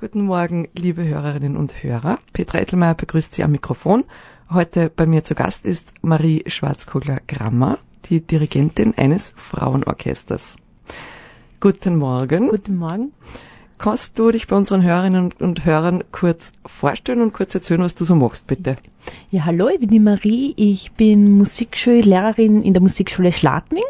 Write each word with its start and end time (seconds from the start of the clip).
Guten 0.00 0.22
Morgen, 0.22 0.66
liebe 0.74 1.04
Hörerinnen 1.04 1.58
und 1.58 1.82
Hörer. 1.82 2.18
Petra 2.32 2.58
Ettelmeier 2.58 2.94
begrüßt 2.94 3.34
Sie 3.34 3.44
am 3.44 3.52
Mikrofon. 3.52 4.04
Heute 4.48 4.88
bei 4.88 5.04
mir 5.04 5.24
zu 5.24 5.34
Gast 5.34 5.66
ist 5.66 5.92
Marie 6.00 6.42
Schwarzkogler-Grammer, 6.46 7.76
die 8.06 8.22
Dirigentin 8.22 8.94
eines 8.96 9.34
Frauenorchesters. 9.36 10.56
Guten 11.60 11.96
Morgen. 11.96 12.48
Guten 12.48 12.78
Morgen. 12.78 13.12
Kannst 13.76 14.18
du 14.18 14.30
dich 14.30 14.48
bei 14.48 14.56
unseren 14.56 14.82
Hörerinnen 14.82 15.34
und 15.38 15.66
Hörern 15.66 16.02
kurz 16.12 16.52
vorstellen 16.64 17.20
und 17.20 17.34
kurz 17.34 17.54
erzählen, 17.54 17.82
was 17.82 17.94
du 17.94 18.06
so 18.06 18.14
machst, 18.14 18.46
bitte? 18.46 18.76
Ja, 19.30 19.44
hallo, 19.44 19.68
ich 19.68 19.80
bin 19.80 19.90
die 19.90 20.00
Marie. 20.00 20.54
Ich 20.56 20.92
bin 20.92 21.30
Musikschullehrerin 21.32 22.62
in 22.62 22.72
der 22.72 22.80
Musikschule 22.80 23.32
Schladming 23.32 23.84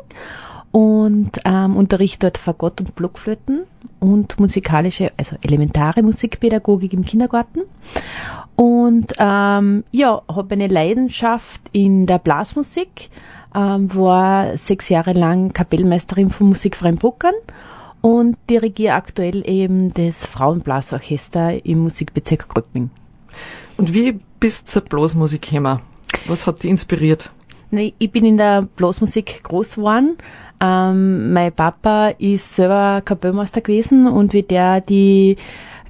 und 0.72 1.40
ähm, 1.44 1.76
unterrichte 1.76 2.26
dort 2.26 2.38
Fagott 2.38 2.80
und 2.80 2.94
Blockflöten 2.94 3.62
und 3.98 4.38
musikalische, 4.38 5.10
also 5.16 5.36
elementare 5.42 6.02
Musikpädagogik 6.02 6.92
im 6.92 7.04
Kindergarten. 7.04 7.60
Und 8.56 9.14
ähm, 9.18 9.84
ja, 9.90 10.22
habe 10.28 10.54
eine 10.54 10.68
Leidenschaft 10.68 11.60
in 11.72 12.06
der 12.06 12.18
Blasmusik, 12.18 13.10
ähm, 13.54 13.94
war 13.94 14.56
sechs 14.56 14.88
Jahre 14.88 15.12
lang 15.12 15.52
Kapellmeisterin 15.52 16.30
von 16.30 16.48
Musikfreien 16.50 16.96
Bruckern 16.96 17.34
und 18.00 18.36
dirigiere 18.48 18.94
aktuell 18.94 19.48
eben 19.48 19.92
das 19.92 20.24
Frauenblasorchester 20.24 21.64
im 21.64 21.80
Musikbezirk 21.80 22.48
Gröbming. 22.48 22.90
Und 23.76 23.92
wie 23.92 24.20
bist 24.38 24.68
du 24.68 24.72
zur 24.72 24.82
Blasmusik 24.82 25.42
gekommen? 25.42 25.80
Was 26.26 26.46
hat 26.46 26.62
dich 26.62 26.70
inspiriert? 26.70 27.30
Nee, 27.70 27.94
ich 27.98 28.10
bin 28.10 28.24
in 28.24 28.36
der 28.36 28.62
Blasmusik 28.62 29.44
groß 29.44 29.76
geworden. 29.76 30.16
Ähm, 30.60 31.32
mein 31.32 31.52
Papa 31.52 32.08
ist 32.18 32.56
selber 32.56 33.00
Kapellmeister 33.04 33.60
gewesen 33.60 34.06
und 34.06 34.32
wie 34.32 34.42
der 34.42 34.80
die 34.80 35.36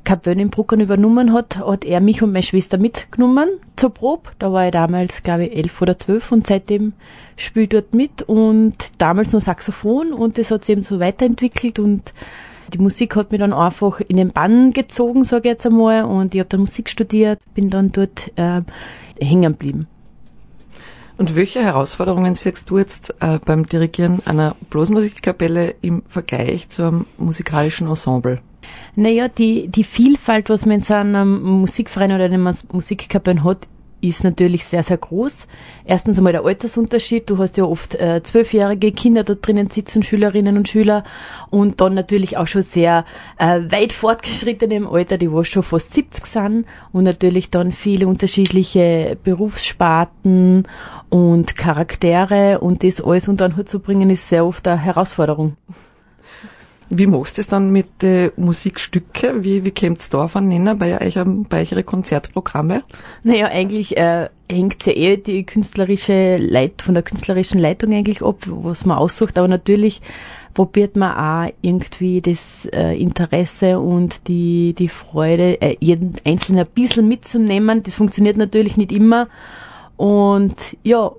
Kapelle 0.04 0.42
in 0.42 0.50
Bruckern 0.50 0.80
übernommen 0.80 1.32
hat, 1.32 1.58
hat 1.58 1.84
er 1.84 2.00
mich 2.00 2.22
und 2.22 2.32
meine 2.32 2.42
Schwester 2.42 2.78
mitgenommen 2.78 3.48
zur 3.76 3.90
Probe. 3.90 4.30
Da 4.38 4.52
war 4.52 4.66
ich 4.66 4.72
damals, 4.72 5.22
glaube 5.22 5.46
ich, 5.46 5.56
elf 5.56 5.80
oder 5.82 5.98
zwölf 5.98 6.32
und 6.32 6.46
seitdem 6.46 6.92
spiele 7.36 7.64
ich 7.64 7.68
dort 7.70 7.94
mit 7.94 8.22
und 8.22 8.74
damals 8.98 9.32
nur 9.32 9.40
Saxophon 9.40 10.12
und 10.12 10.38
das 10.38 10.50
hat 10.50 10.64
sich 10.64 10.74
eben 10.74 10.82
so 10.82 11.00
weiterentwickelt 11.00 11.78
und 11.78 12.12
die 12.72 12.78
Musik 12.78 13.16
hat 13.16 13.32
mich 13.32 13.40
dann 13.40 13.52
einfach 13.52 14.00
in 14.00 14.16
den 14.16 14.28
Bann 14.28 14.72
gezogen, 14.72 15.24
sage 15.24 15.48
ich 15.48 15.52
jetzt 15.52 15.66
einmal, 15.66 16.04
und 16.04 16.34
ich 16.34 16.40
habe 16.40 16.48
dann 16.48 16.60
Musik 16.60 16.88
studiert, 16.88 17.40
bin 17.54 17.68
dann 17.68 17.90
dort 17.90 18.30
äh, 18.36 18.62
hängen 19.20 19.52
geblieben. 19.52 19.88
Und 21.20 21.36
welche 21.36 21.62
Herausforderungen 21.62 22.34
siehst 22.34 22.70
du 22.70 22.78
jetzt 22.78 23.14
äh, 23.20 23.38
beim 23.44 23.66
Dirigieren 23.66 24.22
einer 24.24 24.56
Blasmusikkapelle 24.70 25.74
im 25.82 26.02
Vergleich 26.08 26.70
zu 26.70 26.82
einem 26.82 27.06
musikalischen 27.18 27.88
Ensemble? 27.88 28.40
Naja, 28.96 29.28
die, 29.28 29.68
die 29.68 29.84
Vielfalt, 29.84 30.48
was 30.48 30.64
man 30.64 30.76
in 30.76 30.80
so 30.80 30.94
einem 30.94 31.42
Musikverein 31.42 32.12
oder 32.12 32.24
einem 32.24 32.50
Musikkapellen 32.72 33.44
hat, 33.44 33.68
ist 34.00 34.24
natürlich 34.24 34.64
sehr, 34.64 34.82
sehr 34.82 34.96
groß. 34.96 35.46
Erstens 35.84 36.16
einmal 36.16 36.32
der 36.32 36.44
Altersunterschied. 36.44 37.28
Du 37.28 37.38
hast 37.38 37.56
ja 37.56 37.64
oft 37.64 37.96
äh, 37.96 38.22
zwölfjährige 38.22 38.92
Kinder 38.92 39.22
da 39.22 39.34
drinnen 39.34 39.68
sitzen, 39.68 40.02
Schülerinnen 40.02 40.56
und 40.56 40.68
Schüler. 40.68 41.04
Und 41.50 41.82
dann 41.82 41.94
natürlich 41.94 42.38
auch 42.38 42.46
schon 42.46 42.62
sehr 42.62 43.04
äh, 43.38 43.60
weit 43.70 43.92
fortgeschrittene 43.92 44.74
im 44.74 44.88
Alter, 44.88 45.18
die 45.18 45.30
wo 45.30 45.44
schon 45.44 45.62
fast 45.62 45.92
70 45.92 46.24
sind. 46.26 46.66
Und 46.92 47.04
natürlich 47.04 47.50
dann 47.50 47.72
viele 47.72 48.08
unterschiedliche 48.08 49.18
Berufssparten 49.22 50.66
und 51.10 51.56
Charaktere. 51.56 52.60
Und 52.60 52.82
das 52.82 53.00
alles 53.02 53.28
unter 53.28 53.44
einen 53.44 53.56
Hut 53.56 53.68
zu 53.68 53.80
bringen, 53.80 54.08
ist 54.08 54.28
sehr 54.28 54.46
oft 54.46 54.66
eine 54.66 54.80
Herausforderung. 54.80 55.56
Wie 56.92 57.06
machst 57.06 57.38
du 57.38 57.42
es 57.42 57.46
dann 57.46 57.70
mit 57.70 58.02
den 58.02 58.32
Musikstücke? 58.36 59.44
Wie, 59.44 59.64
wie 59.64 59.70
kommt's 59.70 60.10
da 60.10 60.24
auf 60.24 60.34
einen 60.34 60.48
Nenner 60.48 60.74
bei, 60.74 61.00
euch, 61.00 61.16
bei 61.48 61.64
eure 61.70 61.84
Konzertprogramme? 61.84 62.82
Naja, 63.22 63.46
eigentlich 63.46 63.96
äh, 63.96 64.28
hängt 64.50 64.84
ja 64.86 64.92
eh 64.92 65.16
die 65.16 65.44
künstlerische 65.44 66.36
Leit 66.38 66.82
von 66.82 66.94
der 66.94 67.04
künstlerischen 67.04 67.60
Leitung 67.60 67.92
eigentlich 67.92 68.22
ab, 68.22 68.38
was 68.46 68.84
man 68.84 68.98
aussucht. 68.98 69.38
Aber 69.38 69.46
natürlich 69.46 70.00
probiert 70.52 70.96
man 70.96 71.12
auch 71.12 71.52
irgendwie 71.62 72.20
das 72.20 72.66
äh, 72.72 73.00
Interesse 73.00 73.78
und 73.78 74.26
die, 74.26 74.74
die 74.76 74.88
Freude, 74.88 75.62
äh, 75.62 75.76
jeden 75.78 76.14
Einzelnen 76.24 76.66
ein 76.66 76.72
bisschen 76.74 77.06
mitzunehmen. 77.06 77.84
Das 77.84 77.94
funktioniert 77.94 78.36
natürlich 78.36 78.76
nicht 78.76 78.90
immer. 78.90 79.28
Und 80.00 80.78
ja, 80.82 81.12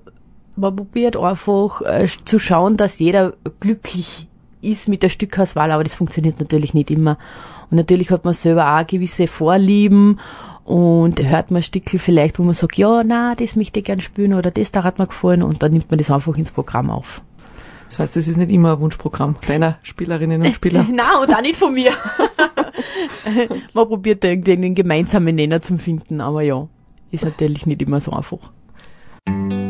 man 0.55 0.75
probiert 0.75 1.15
einfach 1.15 1.83
äh, 1.83 2.07
zu 2.25 2.39
schauen, 2.39 2.77
dass 2.77 2.97
jeder 2.97 3.33
glücklich 3.59 4.27
ist 4.63 4.87
mit 4.87 5.03
der 5.03 5.09
Stückhauswahl, 5.09 5.69
aber 5.69 5.83
das 5.83 5.93
funktioniert 5.93 6.39
natürlich 6.39 6.73
nicht 6.73 6.89
immer. 6.89 7.19
Und 7.69 7.77
natürlich 7.77 8.09
hat 8.09 8.25
man 8.25 8.33
selber 8.33 8.75
auch 8.75 8.87
gewisse 8.87 9.27
Vorlieben 9.27 10.19
und 10.65 11.21
hört 11.21 11.51
man 11.51 11.61
Stücke 11.61 11.99
vielleicht, 11.99 12.39
wo 12.39 12.43
man 12.43 12.55
sagt, 12.55 12.75
ja, 12.75 13.03
na, 13.03 13.35
das 13.35 13.55
möchte 13.55 13.81
ich 13.81 13.85
gern 13.85 14.01
spielen 14.01 14.33
oder 14.33 14.49
das 14.49 14.71
da 14.71 14.83
hat 14.83 14.97
mir 14.97 15.05
gefallen 15.05 15.43
und 15.43 15.61
dann 15.61 15.73
nimmt 15.73 15.91
man 15.91 15.99
das 15.99 16.09
einfach 16.09 16.35
ins 16.35 16.49
Programm 16.49 16.89
auf. 16.89 17.21
Das 17.87 17.99
heißt, 17.99 18.15
das 18.15 18.27
ist 18.27 18.37
nicht 18.37 18.49
immer 18.49 18.73
ein 18.73 18.79
Wunschprogramm 18.79 19.35
deiner 19.47 19.77
Spielerinnen 19.83 20.41
und 20.41 20.55
Spieler. 20.55 20.87
Nein, 20.91 21.05
und 21.21 21.31
auch 21.31 21.41
nicht 21.41 21.57
von 21.57 21.71
mir. 21.71 21.91
man 23.75 23.87
probiert 23.87 24.23
irgendwie 24.23 24.53
einen 24.53 24.73
gemeinsamen 24.73 25.35
Nenner 25.35 25.61
zu 25.61 25.77
finden, 25.77 26.19
aber 26.19 26.41
ja, 26.41 26.67
ist 27.11 27.25
natürlich 27.25 27.67
nicht 27.67 27.83
immer 27.83 27.99
so 27.99 28.11
einfach. 28.11 28.39
Thank 29.27 29.53
you. 29.53 29.60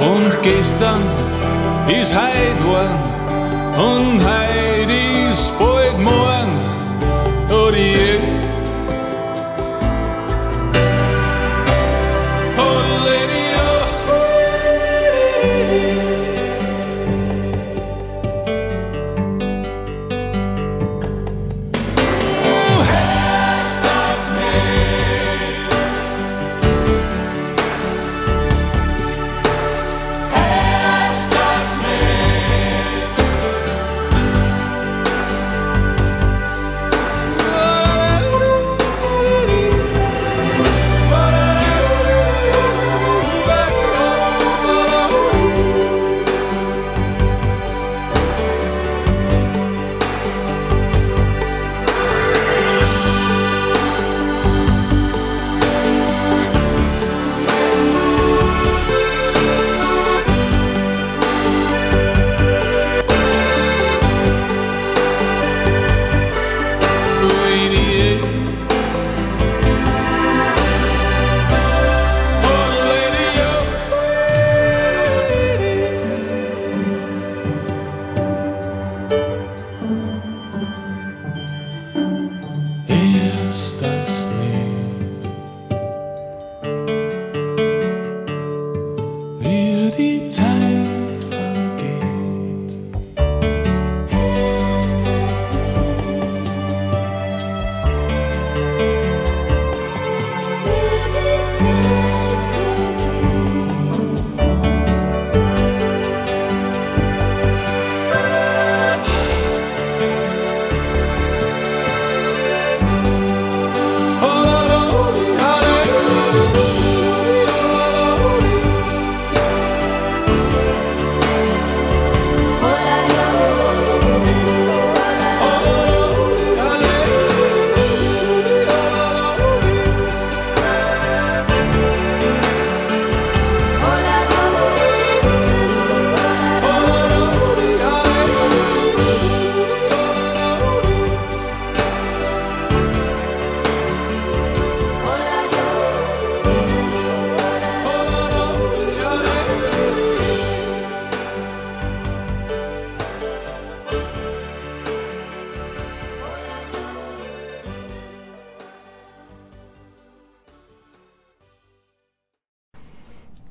Und 0.00 0.42
gestern 0.42 1.02
is 1.88 2.12
heid 2.14 2.58
worden 2.64 2.98
und 3.76 4.24
heid 4.24 4.88
is 4.88 5.52
bald 5.58 5.98
morgen. 5.98 6.52
Und 7.50 7.76
jetzt 7.76 8.43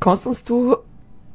Kannst 0.03 0.27
uns 0.27 0.43
du 0.43 0.75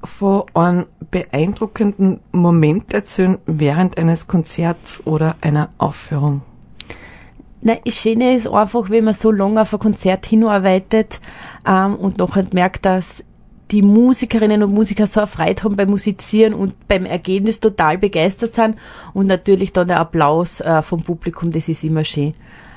von 0.05 0.43
einem 0.53 0.85
beeindruckenden 1.11 2.21
Moment 2.33 2.93
erzählen 2.93 3.39
während 3.47 3.97
eines 3.97 4.29
Konzerts 4.29 5.07
oder 5.07 5.37
einer 5.41 5.71
Aufführung? 5.79 6.43
Nein, 7.63 7.79
das 7.87 7.95
Schöne 7.95 8.35
ist 8.35 8.47
einfach, 8.47 8.91
wenn 8.91 9.05
man 9.05 9.15
so 9.15 9.33
lange 9.33 9.63
auf 9.63 9.73
ein 9.73 9.81
Konzert 9.81 10.27
hinarbeitet 10.27 11.19
ähm, 11.67 11.97
und 11.97 12.19
nachher 12.19 12.45
merkt, 12.53 12.85
dass 12.85 13.25
die 13.71 13.81
Musikerinnen 13.81 14.63
und 14.63 14.75
Musiker 14.75 15.07
so 15.07 15.21
eine 15.21 15.29
Freude 15.29 15.63
haben 15.63 15.77
beim 15.77 15.89
Musizieren 15.89 16.53
und 16.53 16.89
beim 16.89 17.07
Ergebnis 17.07 17.61
total 17.61 17.97
begeistert 17.97 18.53
sind 18.53 18.77
und 19.15 19.29
natürlich 19.29 19.73
dann 19.73 19.89
der 19.89 19.99
Applaus 19.99 20.61
äh, 20.61 20.83
vom 20.83 21.03
Publikum, 21.03 21.53
das 21.53 21.71
ist 21.71 21.85
immer 21.85 22.05
schön. 22.05 22.35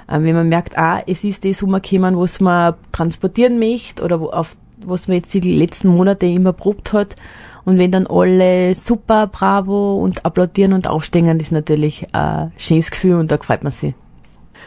Ähm, 0.07 0.23
wenn 0.23 0.35
man 0.35 0.47
merkt, 0.47 0.77
ah, 0.77 1.03
es 1.05 1.25
ist 1.25 1.43
das 1.43 1.61
umgekommen, 1.61 2.17
was 2.17 2.39
man 2.39 2.75
transportieren 2.93 3.59
möchte 3.59 4.01
oder 4.05 4.21
auf 4.21 4.55
was 4.87 5.07
man 5.07 5.17
jetzt 5.17 5.33
die 5.33 5.39
letzten 5.39 5.89
Monate 5.89 6.25
immer 6.25 6.53
probt 6.53 6.93
hat 6.93 7.15
und 7.63 7.77
wenn 7.77 7.91
dann 7.91 8.07
alle 8.07 8.73
super, 8.75 9.27
bravo 9.27 9.97
und 9.97 10.25
applaudieren 10.25 10.73
und 10.73 10.87
aufstehen, 10.87 11.25
das 11.27 11.47
ist 11.47 11.51
natürlich 11.51 12.07
ein 12.13 12.51
schönes 12.57 12.91
Gefühl 12.91 13.15
und 13.15 13.31
da 13.31 13.37
freut 13.37 13.63
man 13.63 13.71
sich. 13.71 13.93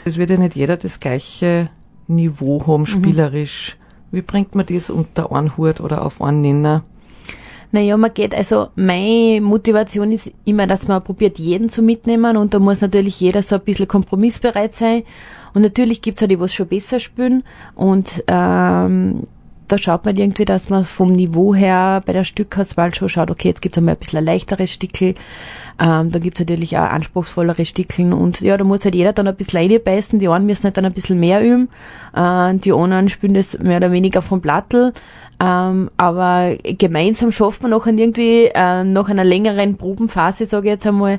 Es 0.05 0.17
wird 0.17 0.31
ja 0.31 0.37
nicht 0.37 0.55
jeder 0.55 0.77
das 0.77 1.01
gleiche 1.01 1.71
Niveau 2.07 2.67
haben, 2.67 2.83
mhm. 2.83 2.87
spielerisch. 2.87 3.77
Mhm. 4.11 4.17
Wie 4.17 4.23
bringt 4.23 4.55
man 4.55 4.67
das 4.67 4.91
unter 4.91 5.33
einen 5.33 5.57
Hut 5.57 5.81
oder 5.81 6.05
auf 6.05 6.23
einen 6.23 6.41
Nenner? 6.41 6.85
Naja, 7.73 7.97
man 7.97 8.15
geht, 8.15 8.33
also 8.33 8.69
meine 8.77 9.41
Motivation 9.41 10.13
ist 10.13 10.31
immer, 10.45 10.69
dass 10.69 10.87
man 10.87 11.03
probiert, 11.03 11.41
jeden 11.41 11.69
zu 11.69 11.83
mitnehmen 11.83 12.37
und 12.37 12.55
da 12.55 12.61
muss 12.61 12.81
natürlich 12.81 13.19
jeder 13.19 13.43
so 13.43 13.57
ein 13.57 13.63
bisschen 13.63 13.89
kompromissbereit 13.89 14.75
sein. 14.75 15.03
Und 15.55 15.63
natürlich 15.63 16.01
gibt's 16.01 16.23
auch 16.23 16.29
die, 16.29 16.39
was 16.39 16.55
schon 16.55 16.69
besser 16.69 17.01
spielen 17.01 17.43
und 17.75 18.23
ähm, 18.29 19.25
da 19.69 19.79
schaut 19.79 20.05
man 20.05 20.17
irgendwie, 20.17 20.45
dass 20.45 20.69
man 20.69 20.85
vom 20.85 21.13
Niveau 21.13 21.55
her 21.55 22.03
bei 22.05 22.13
der 22.13 22.25
Stückauswahl 22.25 22.95
schon 22.95 23.09
schaut, 23.09 23.31
okay, 23.31 23.49
jetzt 23.49 23.63
gibt's 23.63 23.79
einmal 23.79 23.95
ein 23.95 23.99
bisschen 23.99 24.19
ein 24.19 24.25
leichteres 24.25 24.71
Stickel, 24.71 25.15
ähm, 25.81 26.13
da 26.13 26.19
gibt's 26.19 26.41
natürlich 26.41 26.77
auch 26.77 26.83
anspruchsvollere 26.83 27.65
Stickeln 27.65 28.13
und 28.13 28.41
ja, 28.41 28.57
da 28.57 28.65
muss 28.65 28.85
halt 28.85 28.95
jeder 28.95 29.13
dann 29.13 29.27
ein 29.27 29.35
bisschen 29.37 29.61
reinbeißen, 29.61 30.19
die 30.19 30.29
einen 30.29 30.47
müssen 30.47 30.65
halt 30.65 30.77
dann 30.77 30.85
ein 30.85 30.93
bisschen 30.93 31.19
mehr 31.19 31.43
üben, 31.43 31.69
äh, 32.15 32.55
die 32.55 32.73
anderen 32.73 33.09
spielen 33.09 33.35
das 33.35 33.59
mehr 33.59 33.79
oder 33.79 33.91
weniger 33.91 34.23
vom 34.23 34.41
Plattel, 34.41 34.93
ähm, 35.41 35.91
aber 35.97 36.57
gemeinsam 36.63 37.33
schafft 37.33 37.63
man 37.63 37.73
noch 37.73 37.87
irgendwie 37.87 38.45
äh, 38.55 38.85
nach 38.85 39.09
einer 39.09 39.25
längeren 39.25 39.77
Probenphase, 39.77 40.47
sage 40.47 40.69
ich 40.69 40.75
jetzt 40.75 40.87
einmal, 40.87 41.19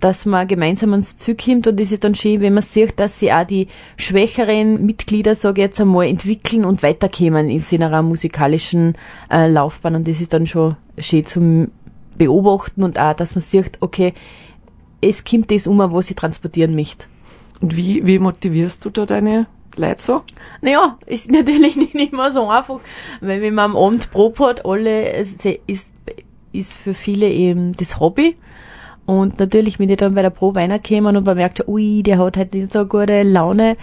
dass 0.00 0.26
man 0.26 0.46
gemeinsam 0.46 0.92
ans 0.92 1.16
Ziel 1.16 1.36
kommt 1.36 1.66
und 1.66 1.80
es 1.80 1.90
ist 1.90 2.04
dann 2.04 2.14
schön, 2.14 2.40
wenn 2.40 2.54
man 2.54 2.62
sieht, 2.62 3.00
dass 3.00 3.18
sie 3.18 3.32
auch 3.32 3.46
die 3.46 3.68
schwächeren 3.96 4.84
Mitglieder, 4.84 5.34
sage 5.34 5.62
ich 5.62 5.68
jetzt 5.68 5.80
einmal, 5.80 6.06
entwickeln 6.06 6.64
und 6.64 6.82
weiterkommen 6.82 7.48
in 7.48 7.62
seiner 7.62 8.02
musikalischen 8.02 8.94
äh, 9.30 9.48
Laufbahn 9.48 9.94
und 9.96 10.06
das 10.08 10.20
ist 10.20 10.32
dann 10.32 10.46
schon 10.46 10.76
schön 10.98 11.26
zum 11.26 11.70
Beobachten 12.18 12.82
und 12.82 12.98
auch, 12.98 13.14
dass 13.14 13.34
man 13.34 13.42
sieht, 13.42 13.78
okay, 13.80 14.12
es 15.00 15.24
kommt 15.24 15.50
das 15.50 15.66
um, 15.66 15.78
was 15.78 16.10
ich 16.10 16.16
transportieren 16.16 16.74
möchte. 16.74 17.06
Und 17.60 17.76
wie, 17.76 18.06
wie 18.06 18.18
motivierst 18.18 18.84
du 18.84 18.90
da 18.90 19.06
deine 19.06 19.46
Leute 19.76 20.02
so? 20.02 20.22
Naja, 20.60 20.98
ist 21.06 21.30
natürlich 21.30 21.76
nicht 21.76 21.94
immer 21.94 22.30
so 22.32 22.48
einfach, 22.48 22.80
weil 23.20 23.40
wenn 23.40 23.54
man 23.54 23.72
am 23.72 23.76
Abend 23.76 24.10
Probe 24.10 24.46
hat, 24.46 24.66
alle, 24.66 25.16
ist, 25.16 25.46
ist 26.52 26.74
für 26.74 26.94
viele 26.94 27.28
eben 27.30 27.72
das 27.76 27.98
Hobby 28.00 28.36
und 29.06 29.38
natürlich, 29.38 29.78
wenn 29.78 29.88
die 29.88 29.96
dann 29.96 30.14
bei 30.14 30.22
der 30.22 30.30
Probe 30.30 30.60
reinkommen 30.60 31.16
und 31.16 31.24
man 31.24 31.36
merkt, 31.36 31.66
ui, 31.68 32.02
der 32.02 32.18
hat 32.18 32.36
halt 32.36 32.54
nicht 32.54 32.72
so 32.72 32.84
gute 32.84 33.22
Laune. 33.22 33.76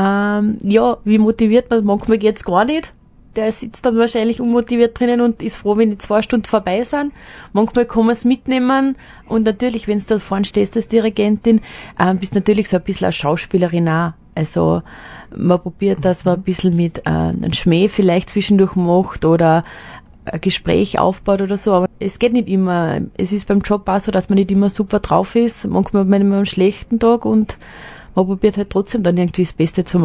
Ähm, 0.00 0.56
ja, 0.62 0.96
wie 1.04 1.18
motiviert 1.18 1.70
man? 1.70 1.84
Manchmal 1.84 2.18
geht's 2.18 2.42
gar 2.42 2.64
nicht. 2.64 2.92
Der 3.36 3.52
sitzt 3.52 3.84
dann 3.84 3.96
wahrscheinlich 3.96 4.40
unmotiviert 4.40 4.98
drinnen 4.98 5.20
und 5.20 5.42
ist 5.42 5.56
froh, 5.56 5.76
wenn 5.76 5.90
die 5.90 5.98
zwei 5.98 6.20
Stunden 6.20 6.46
vorbei 6.46 6.84
sind. 6.84 7.12
Manchmal 7.52 7.86
kann 7.86 8.06
man 8.06 8.12
es 8.12 8.24
mitnehmen 8.24 8.96
und 9.26 9.44
natürlich, 9.44 9.88
wenn 9.88 9.98
du 9.98 10.04
da 10.06 10.18
vorne 10.18 10.44
stehst 10.44 10.76
als 10.76 10.88
Dirigentin, 10.88 11.60
ähm, 11.98 12.18
bist 12.18 12.34
natürlich 12.34 12.68
so 12.68 12.76
ein 12.76 12.82
bisschen 12.82 13.06
eine 13.06 13.12
Schauspielerin 13.12 13.88
auch. 13.88 14.12
Also 14.34 14.82
man 15.34 15.60
probiert, 15.60 16.04
dass 16.04 16.24
man 16.24 16.36
ein 16.36 16.42
bisschen 16.42 16.76
mit 16.76 16.98
äh, 17.06 17.10
einem 17.10 17.52
Schmäh 17.52 17.88
vielleicht 17.88 18.30
zwischendurch 18.30 18.74
macht 18.76 19.24
oder 19.24 19.64
ein 20.24 20.40
Gespräch 20.40 20.98
aufbaut 20.98 21.40
oder 21.40 21.58
so, 21.58 21.72
aber 21.72 21.88
es 21.98 22.18
geht 22.18 22.32
nicht 22.32 22.48
immer. 22.48 23.00
Es 23.16 23.32
ist 23.32 23.48
beim 23.48 23.60
Job 23.60 23.88
auch 23.88 24.00
so, 24.00 24.10
dass 24.12 24.28
man 24.28 24.36
nicht 24.38 24.50
immer 24.50 24.70
super 24.70 25.00
drauf 25.00 25.36
ist. 25.36 25.66
Manchmal 25.66 26.02
hat 26.02 26.08
man 26.08 26.32
einen 26.32 26.46
schlechten 26.46 26.98
Tag 26.98 27.24
und 27.24 27.56
man 28.14 28.26
probiert 28.26 28.56
halt 28.56 28.70
trotzdem 28.70 29.02
dann 29.02 29.16
irgendwie 29.16 29.42
das 29.44 29.52
Beste 29.52 29.84
zum 29.84 30.04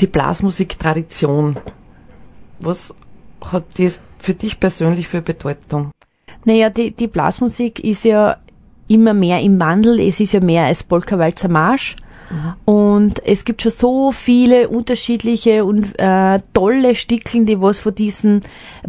Die 0.00 0.06
Blasmusiktradition. 0.06 1.56
Was 2.60 2.94
hat 3.44 3.64
das 3.78 4.00
für 4.18 4.34
dich 4.34 4.60
persönlich 4.60 5.08
für 5.08 5.22
Bedeutung? 5.22 5.90
Naja, 6.44 6.70
die, 6.70 6.90
die 6.90 7.08
Blasmusik 7.08 7.80
ist 7.80 8.04
ja 8.04 8.36
immer 8.88 9.14
mehr 9.14 9.40
im 9.40 9.60
Wandel. 9.60 10.00
Es 10.00 10.20
ist 10.20 10.32
ja 10.32 10.40
mehr 10.40 10.64
als 10.64 10.84
Polka-Walzer 10.84 11.48
Marsch. 11.48 11.96
Und 12.64 13.26
es 13.26 13.44
gibt 13.44 13.62
schon 13.62 13.72
so 13.72 14.12
viele 14.12 14.68
unterschiedliche 14.68 15.64
und 15.64 15.98
äh, 15.98 16.38
tolle 16.52 16.94
Stickeln, 16.94 17.44
die 17.44 17.60
was 17.60 17.80
von 17.80 17.94
diesen 17.94 18.42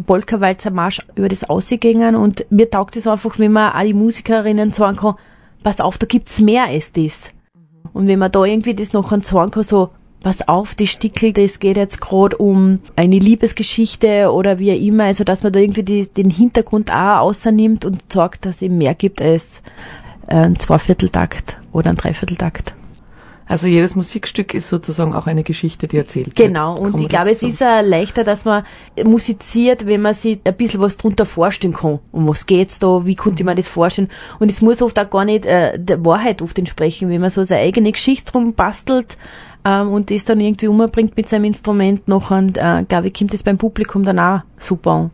Polka-Walzer 0.06 0.70
Marsch 0.70 1.02
über 1.16 1.28
das 1.28 1.48
ausgängen. 1.50 2.14
Und 2.14 2.46
mir 2.50 2.70
taugt 2.70 2.96
es 2.96 3.08
einfach, 3.08 3.40
wenn 3.40 3.52
man 3.52 3.72
auch 3.72 3.82
die 3.82 3.94
Musikerinnen 3.94 4.70
sagen 4.72 4.96
kann, 4.96 5.16
pass 5.64 5.80
auf, 5.80 5.98
da 5.98 6.06
gibt's 6.06 6.40
mehr 6.40 6.66
als 6.66 6.92
das. 6.92 7.32
Und 7.92 8.06
wenn 8.06 8.20
man 8.20 8.30
da 8.30 8.44
irgendwie 8.44 8.74
das 8.74 8.92
noch 8.92 9.10
sagen 9.10 9.50
kann, 9.50 9.62
so, 9.64 9.90
pass 10.22 10.46
auf, 10.48 10.74
die 10.74 10.86
Stickel, 10.86 11.32
das 11.32 11.58
geht 11.58 11.76
jetzt 11.76 12.00
gerade 12.00 12.36
um 12.36 12.80
eine 12.96 13.18
Liebesgeschichte 13.18 14.30
oder 14.32 14.58
wie 14.58 14.72
auch 14.72 14.80
immer, 14.80 15.04
also 15.04 15.24
dass 15.24 15.42
man 15.42 15.52
da 15.52 15.60
irgendwie 15.60 15.82
die, 15.82 16.06
den 16.06 16.30
Hintergrund 16.30 16.90
auch 16.90 17.20
außernimmt 17.20 17.84
und 17.84 18.12
sagt, 18.12 18.46
dass 18.46 18.56
es 18.56 18.62
eben 18.62 18.78
mehr 18.78 18.94
gibt 18.94 19.20
als 19.20 19.62
ein 20.26 20.58
Zweivierteltakt 20.58 21.58
oder 21.72 21.90
ein 21.90 21.96
Dreivierteltakt. 21.96 22.74
Also 23.52 23.66
jedes 23.66 23.94
Musikstück 23.94 24.54
ist 24.54 24.70
sozusagen 24.70 25.14
auch 25.14 25.26
eine 25.26 25.42
Geschichte, 25.42 25.86
die 25.86 25.98
erzählt 25.98 26.34
Genau, 26.36 26.70
wird. 26.70 26.78
und 26.78 26.84
Kann 26.84 26.92
man 26.92 27.02
ich 27.02 27.08
glaube, 27.08 27.30
es 27.32 27.42
ist 27.42 27.62
auch 27.62 27.82
leichter, 27.82 28.24
dass 28.24 28.46
man 28.46 28.64
musiziert, 29.04 29.84
wenn 29.84 30.00
man 30.00 30.14
sich 30.14 30.38
ein 30.44 30.56
bisschen 30.56 30.80
was 30.80 30.96
drunter 30.96 31.26
vorstellen 31.26 31.74
kann. 31.74 31.98
Um 32.12 32.26
was 32.28 32.46
geht's 32.46 32.78
da, 32.78 33.04
wie 33.04 33.14
konnte 33.14 33.42
ich 33.42 33.44
mir 33.44 33.54
das 33.54 33.68
vorstellen? 33.68 34.08
Und 34.38 34.50
es 34.50 34.62
muss 34.62 34.80
oft 34.80 34.98
auch 34.98 35.10
gar 35.10 35.26
nicht 35.26 35.44
äh, 35.44 35.78
der 35.78 36.02
Wahrheit 36.02 36.40
oft 36.40 36.58
entsprechen, 36.58 37.10
wenn 37.10 37.20
man 37.20 37.28
so 37.28 37.44
seine 37.44 37.60
eigene 37.60 37.92
Geschichte 37.92 38.32
drum 38.32 38.54
bastelt 38.54 39.18
ähm, 39.64 39.90
und 39.90 40.10
das 40.10 40.24
dann 40.24 40.40
irgendwie 40.40 40.68
umbringt 40.68 41.16
mit 41.16 41.28
seinem 41.28 41.44
Instrument 41.44 42.08
noch 42.08 42.30
und 42.30 42.58
äh, 42.58 42.84
glaube 42.88 43.08
ich, 43.08 43.14
kommt 43.14 43.32
das 43.32 43.42
beim 43.42 43.58
Publikum 43.58 44.04
dann 44.04 44.18
auch 44.18 44.40
super 44.58 44.90
an. 44.90 45.10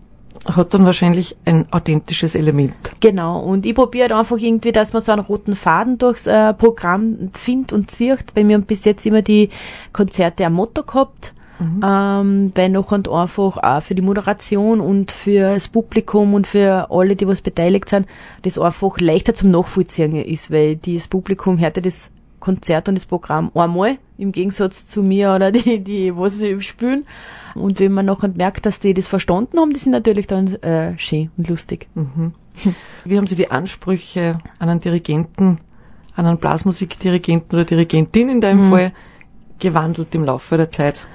Hat 0.46 0.72
dann 0.72 0.86
wahrscheinlich 0.86 1.36
ein 1.44 1.66
authentisches 1.72 2.34
Element. 2.34 2.74
Genau, 3.00 3.40
und 3.40 3.66
ich 3.66 3.74
probiere 3.74 4.08
halt 4.08 4.12
einfach 4.12 4.38
irgendwie, 4.38 4.72
dass 4.72 4.92
man 4.92 5.02
so 5.02 5.12
einen 5.12 5.20
roten 5.22 5.56
Faden 5.56 5.98
durchs 5.98 6.26
äh, 6.26 6.54
Programm 6.54 7.30
findet 7.34 7.72
und 7.72 7.90
sieht. 7.90 8.32
Bei 8.34 8.44
mir 8.44 8.54
haben 8.54 8.64
bis 8.64 8.84
jetzt 8.84 9.04
immer 9.04 9.20
die 9.20 9.50
Konzerte 9.92 10.46
am 10.46 10.54
Motto 10.54 10.84
gehabt, 10.84 11.34
ähm, 11.60 12.52
weil 12.54 12.68
noch 12.68 12.92
und 12.92 13.08
einfach 13.08 13.56
auch 13.56 13.82
für 13.82 13.94
die 13.94 14.02
Moderation 14.02 14.80
und 14.80 15.10
für 15.10 15.54
das 15.54 15.68
Publikum 15.68 16.34
und 16.34 16.46
für 16.46 16.90
alle, 16.90 17.16
die 17.16 17.26
was 17.26 17.40
beteiligt 17.40 17.88
sind, 17.88 18.06
das 18.42 18.58
einfach 18.58 18.98
leichter 19.00 19.34
zum 19.34 19.50
Nachvollziehen 19.50 20.14
ist, 20.14 20.50
weil 20.50 20.76
das 20.76 21.08
Publikum 21.08 21.58
hört 21.58 21.76
ja 21.76 21.82
das 21.82 22.10
Konzert 22.48 22.88
und 22.88 22.94
das 22.94 23.04
Programm 23.04 23.50
einmal, 23.54 23.98
im 24.16 24.32
Gegensatz 24.32 24.86
zu 24.86 25.02
mir 25.02 25.34
oder 25.34 25.52
die, 25.58 25.80
die 25.80 26.16
was 26.16 26.38
sie 26.38 26.58
spielen. 26.62 27.04
Und 27.54 27.78
wenn 27.78 27.92
man 27.92 28.06
nachher 28.06 28.28
merkt, 28.28 28.64
dass 28.64 28.80
die 28.80 28.94
das 28.94 29.06
verstanden 29.06 29.58
haben, 29.60 29.74
die 29.74 29.80
sind 29.80 29.92
natürlich 29.92 30.26
dann 30.26 30.46
äh, 30.62 30.98
schön 30.98 31.30
und 31.36 31.48
lustig. 31.48 31.88
Wie 33.04 33.18
haben 33.18 33.26
Sie 33.26 33.36
die 33.36 33.50
Ansprüche 33.50 34.38
an 34.58 34.70
einen 34.70 34.80
Dirigenten, 34.80 35.58
an 36.16 36.26
einen 36.26 36.38
Blasmusikdirigenten 36.38 37.58
oder 37.58 37.66
Dirigentin 37.66 38.30
in 38.30 38.40
deinem 38.40 38.70
Fall 38.70 38.92
gewandelt 39.58 40.14
im 40.14 40.24
Laufe 40.24 40.56
der 40.56 40.70
Zeit? 40.70 41.06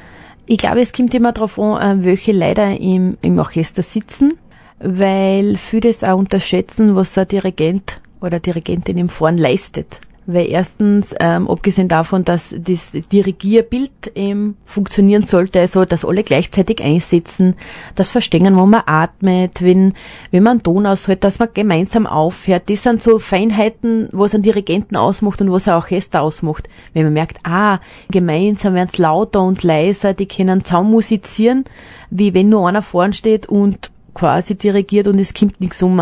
Ich 0.45 0.59
glaube, 0.59 0.81
es 0.81 0.93
kommt 0.93 1.15
immer 1.15 1.31
darauf 1.31 1.57
an, 1.57 2.01
äh, 2.01 2.05
welche 2.05 2.31
leider 2.31 2.79
im, 2.79 3.17
im 3.21 3.39
Orchester 3.39 3.81
sitzen, 3.81 4.33
weil 4.79 5.55
viele 5.55 5.89
das 5.89 6.03
auch 6.03 6.17
unterschätzen, 6.17 6.95
was 6.95 7.17
ein 7.17 7.27
Dirigent 7.27 8.01
oder 8.21 8.39
Dirigentin 8.39 8.99
im 8.99 9.09
Vorn 9.09 9.37
leistet. 9.37 9.99
Weil 10.25 10.47
erstens, 10.49 11.13
ähm, 11.19 11.49
abgesehen 11.49 11.87
davon, 11.87 12.23
dass 12.23 12.55
das 12.57 12.91
Dirigierbild 12.91 14.11
ähm, 14.15 14.55
funktionieren 14.63 15.23
sollte, 15.23 15.59
also 15.59 15.83
dass 15.85 16.05
alle 16.05 16.23
gleichzeitig 16.23 16.81
einsetzen, 16.81 17.55
das 17.95 18.09
Verstehen, 18.09 18.55
wo 18.55 18.65
man 18.65 18.83
atmet, 18.85 19.61
wenn, 19.61 19.93
wenn 20.31 20.43
man 20.43 20.51
einen 20.51 20.63
Ton 20.63 20.85
aushält, 20.85 21.23
dass 21.23 21.39
man 21.39 21.49
gemeinsam 21.53 22.07
aufhört, 22.07 22.69
das 22.69 22.83
sind 22.83 23.03
so 23.03 23.19
Feinheiten, 23.19 24.07
was 24.11 24.33
einen 24.33 24.43
Dirigenten 24.43 24.95
ausmacht 24.95 25.41
und 25.41 25.51
was 25.51 25.67
ein 25.67 25.75
Orchester 25.75 26.21
ausmacht. 26.21 26.69
Wenn 26.93 27.03
man 27.03 27.13
merkt, 27.13 27.39
ah, 27.43 27.79
gemeinsam 28.09 28.75
werden 28.75 28.89
es 28.91 28.97
lauter 28.97 29.43
und 29.43 29.63
leiser, 29.63 30.13
die 30.13 30.27
können 30.27 30.63
zusammen 30.63 30.91
musizieren, 30.91 31.65
wie 32.09 32.33
wenn 32.33 32.49
nur 32.49 32.67
einer 32.67 32.81
vorn 32.81 33.11
steht 33.13 33.47
und 33.47 33.91
quasi 34.13 34.55
dirigiert 34.55 35.07
und 35.07 35.19
es 35.19 35.33
kommt 35.33 35.59
nichts 35.59 35.81
um. 35.81 35.99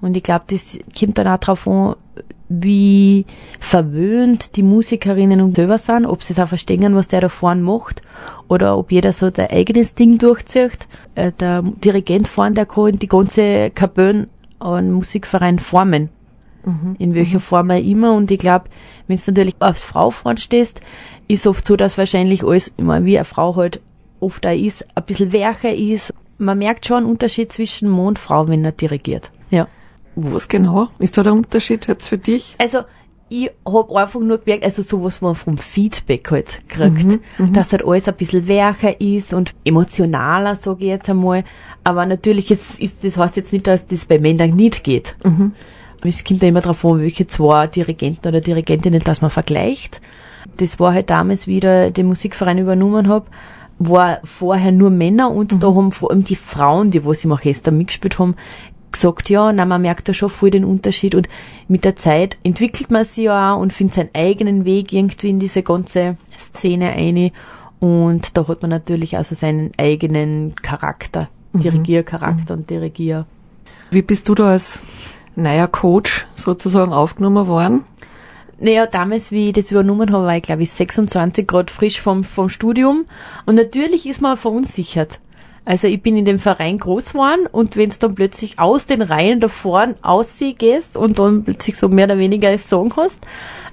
Und 0.00 0.16
ich 0.16 0.22
glaube, 0.22 0.44
das 0.48 0.78
kommt 0.98 1.18
dann 1.18 1.26
auch 1.26 1.38
drauf 1.38 1.66
an, 1.66 1.96
wie 2.48 3.26
verwöhnt 3.58 4.56
die 4.56 4.62
Musikerinnen 4.62 5.40
und 5.40 5.56
selber 5.56 5.78
sind, 5.78 6.06
ob 6.06 6.22
sie 6.22 6.32
es 6.32 6.38
auch 6.38 6.48
verstehen, 6.48 6.94
was 6.94 7.08
der 7.08 7.20
da 7.20 7.28
vorne 7.28 7.62
macht, 7.62 8.02
oder 8.48 8.76
ob 8.76 8.90
jeder 8.92 9.12
so 9.12 9.30
sein 9.34 9.50
eigenes 9.50 9.94
Ding 9.94 10.18
durchzieht. 10.18 10.86
Äh, 11.14 11.32
der 11.32 11.62
Dirigent 11.62 12.28
vorne, 12.28 12.54
der 12.54 12.66
kann 12.66 12.98
die 12.98 13.08
ganze 13.08 13.70
Kapelle 13.70 14.28
an 14.58 14.90
Musikverein 14.90 15.58
formen. 15.58 16.10
In 16.98 17.14
welcher 17.14 17.40
Form 17.40 17.70
auch 17.70 17.82
immer. 17.82 18.12
Und 18.12 18.30
ich 18.30 18.38
glaube, 18.38 18.66
wenn 19.06 19.16
du 19.16 19.22
natürlich 19.28 19.56
als 19.60 19.82
Frau 19.82 20.10
vorne 20.10 20.38
stehst, 20.38 20.80
ist 21.26 21.46
oft 21.46 21.66
so, 21.66 21.74
dass 21.74 21.96
wahrscheinlich 21.96 22.44
alles, 22.44 22.72
ich 22.76 22.84
mein, 22.84 23.06
wie 23.06 23.16
eine 23.16 23.24
Frau 23.24 23.56
halt 23.56 23.80
oft 24.20 24.46
auch 24.46 24.54
ist, 24.54 24.84
ein 24.94 25.04
bisschen 25.04 25.32
weicher 25.32 25.74
ist. 25.74 26.12
Man 26.36 26.58
merkt 26.58 26.86
schon 26.86 26.98
einen 26.98 27.06
Unterschied 27.06 27.52
zwischen 27.52 27.88
Mann 27.88 28.08
und 28.08 28.18
Frau, 28.18 28.48
wenn 28.48 28.64
er 28.64 28.72
dirigiert. 28.72 29.30
Ja. 29.50 29.68
Was 30.22 30.48
genau 30.48 30.88
ist 30.98 31.16
da 31.18 31.22
der 31.22 31.32
Unterschied 31.32 31.86
jetzt 31.86 32.08
für 32.08 32.18
dich? 32.18 32.54
Also, 32.58 32.80
ich 33.28 33.50
hab 33.64 33.92
einfach 33.92 34.20
nur 34.20 34.38
gemerkt, 34.38 34.64
also 34.64 34.82
sowas, 34.82 35.16
was 35.16 35.20
man 35.22 35.34
vom 35.36 35.56
Feedback 35.56 36.30
halt 36.32 36.62
kriegt, 36.68 37.20
dass 37.52 37.70
halt 37.70 37.84
alles 37.86 38.08
ein 38.08 38.16
bisschen 38.16 38.48
weicher 38.48 39.00
ist 39.00 39.32
und 39.32 39.54
emotionaler, 39.64 40.56
sage 40.56 40.84
ich 40.84 40.90
jetzt 40.90 41.08
einmal. 41.08 41.44
Aber 41.84 42.06
natürlich, 42.06 42.50
es 42.50 42.78
ist, 42.80 43.04
das 43.04 43.16
heißt 43.16 43.36
jetzt 43.36 43.52
nicht, 43.52 43.68
dass 43.68 43.86
das 43.86 44.06
bei 44.06 44.18
Männern 44.18 44.56
nicht 44.56 44.82
geht. 44.82 45.16
Aber 45.22 46.08
es 46.08 46.24
kommt 46.24 46.42
ja 46.42 46.48
immer 46.48 46.60
darauf 46.60 46.84
an, 46.84 47.00
welche 47.00 47.28
zwei 47.28 47.68
Dirigenten 47.68 48.26
oder 48.26 48.40
Dirigentinnen 48.40 49.02
das 49.04 49.20
man 49.20 49.30
vergleicht. 49.30 50.00
Das 50.56 50.80
war 50.80 50.92
halt 50.92 51.10
damals, 51.10 51.46
wie 51.46 51.58
ich 51.58 51.92
den 51.92 52.06
Musikverein 52.06 52.58
übernommen 52.58 53.08
hab, 53.08 53.30
war 53.78 54.20
vorher 54.24 54.72
nur 54.72 54.90
Männer 54.90 55.30
und 55.30 55.62
da 55.62 55.68
haben 55.74 55.90
vor 55.90 56.10
allem 56.10 56.24
die 56.24 56.36
Frauen, 56.36 56.90
die 56.90 57.04
was 57.04 57.24
im 57.24 57.32
Orchester 57.32 57.70
mitgespielt 57.70 58.18
haben, 58.18 58.34
gesagt, 58.92 59.30
ja, 59.30 59.52
na, 59.52 59.64
man 59.64 59.82
merkt 59.82 60.08
da 60.08 60.12
schon 60.12 60.28
voll 60.28 60.50
den 60.50 60.64
Unterschied 60.64 61.14
und 61.14 61.28
mit 61.68 61.84
der 61.84 61.96
Zeit 61.96 62.36
entwickelt 62.42 62.90
man 62.90 63.04
sich 63.04 63.24
ja 63.24 63.54
auch 63.54 63.60
und 63.60 63.72
findet 63.72 63.94
seinen 63.94 64.10
eigenen 64.14 64.64
Weg 64.64 64.92
irgendwie 64.92 65.30
in 65.30 65.38
diese 65.38 65.62
ganze 65.62 66.16
Szene 66.36 66.90
ein 66.90 67.30
und 67.80 68.36
da 68.36 68.46
hat 68.46 68.62
man 68.62 68.70
natürlich 68.70 69.16
also 69.16 69.34
seinen 69.34 69.72
eigenen 69.78 70.54
Charakter, 70.56 71.28
Dirigiercharakter 71.54 72.54
und 72.54 72.68
Dirigier. 72.68 73.26
Wie 73.90 74.02
bist 74.02 74.28
du 74.28 74.34
da 74.34 74.50
als 74.50 74.80
neuer 75.34 75.66
Coach 75.66 76.26
sozusagen 76.36 76.92
aufgenommen 76.92 77.46
worden? 77.46 77.84
Naja, 78.58 78.86
damals, 78.86 79.32
wie 79.32 79.48
ich 79.48 79.54
das 79.54 79.70
übernommen 79.70 80.12
habe, 80.12 80.26
war 80.26 80.36
ich, 80.36 80.42
glaube 80.42 80.62
ich, 80.62 80.70
26 80.70 81.46
Grad 81.46 81.70
frisch 81.70 82.00
vom, 82.00 82.24
vom 82.24 82.50
Studium. 82.50 83.06
Und 83.46 83.54
natürlich 83.54 84.06
ist 84.06 84.20
man 84.20 84.36
verunsichert. 84.36 85.18
Also 85.64 85.86
ich 85.86 86.02
bin 86.02 86.16
in 86.16 86.24
dem 86.24 86.38
Verein 86.38 86.78
groß 86.78 87.12
geworden 87.12 87.46
und 87.50 87.76
wenn 87.76 87.92
dann 88.00 88.14
plötzlich 88.14 88.58
aus 88.58 88.86
den 88.86 89.02
Reihen 89.02 89.40
da 89.40 89.48
vorn 89.48 89.94
ausgehst 90.02 90.96
und 90.96 91.18
dann 91.18 91.44
plötzlich 91.44 91.76
so 91.76 91.88
mehr 91.88 92.06
oder 92.06 92.18
weniger 92.18 92.48
einen 92.48 92.58
Song 92.58 92.94
hast, 92.96 93.20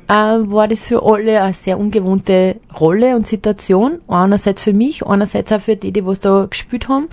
äh, 0.08 0.14
war 0.14 0.68
das 0.68 0.88
für 0.88 1.04
alle 1.04 1.42
eine 1.42 1.54
sehr 1.54 1.80
ungewohnte 1.80 2.58
Rolle 2.80 3.16
und 3.16 3.28
Situation. 3.28 4.00
Einerseits 4.08 4.62
für 4.62 4.74
mich, 4.74 5.06
einerseits 5.06 5.52
auch 5.52 5.62
für 5.62 5.76
die, 5.76 5.92
die 5.92 6.06
was 6.06 6.20
da 6.20 6.46
gespielt 6.46 6.88
haben. 6.88 7.08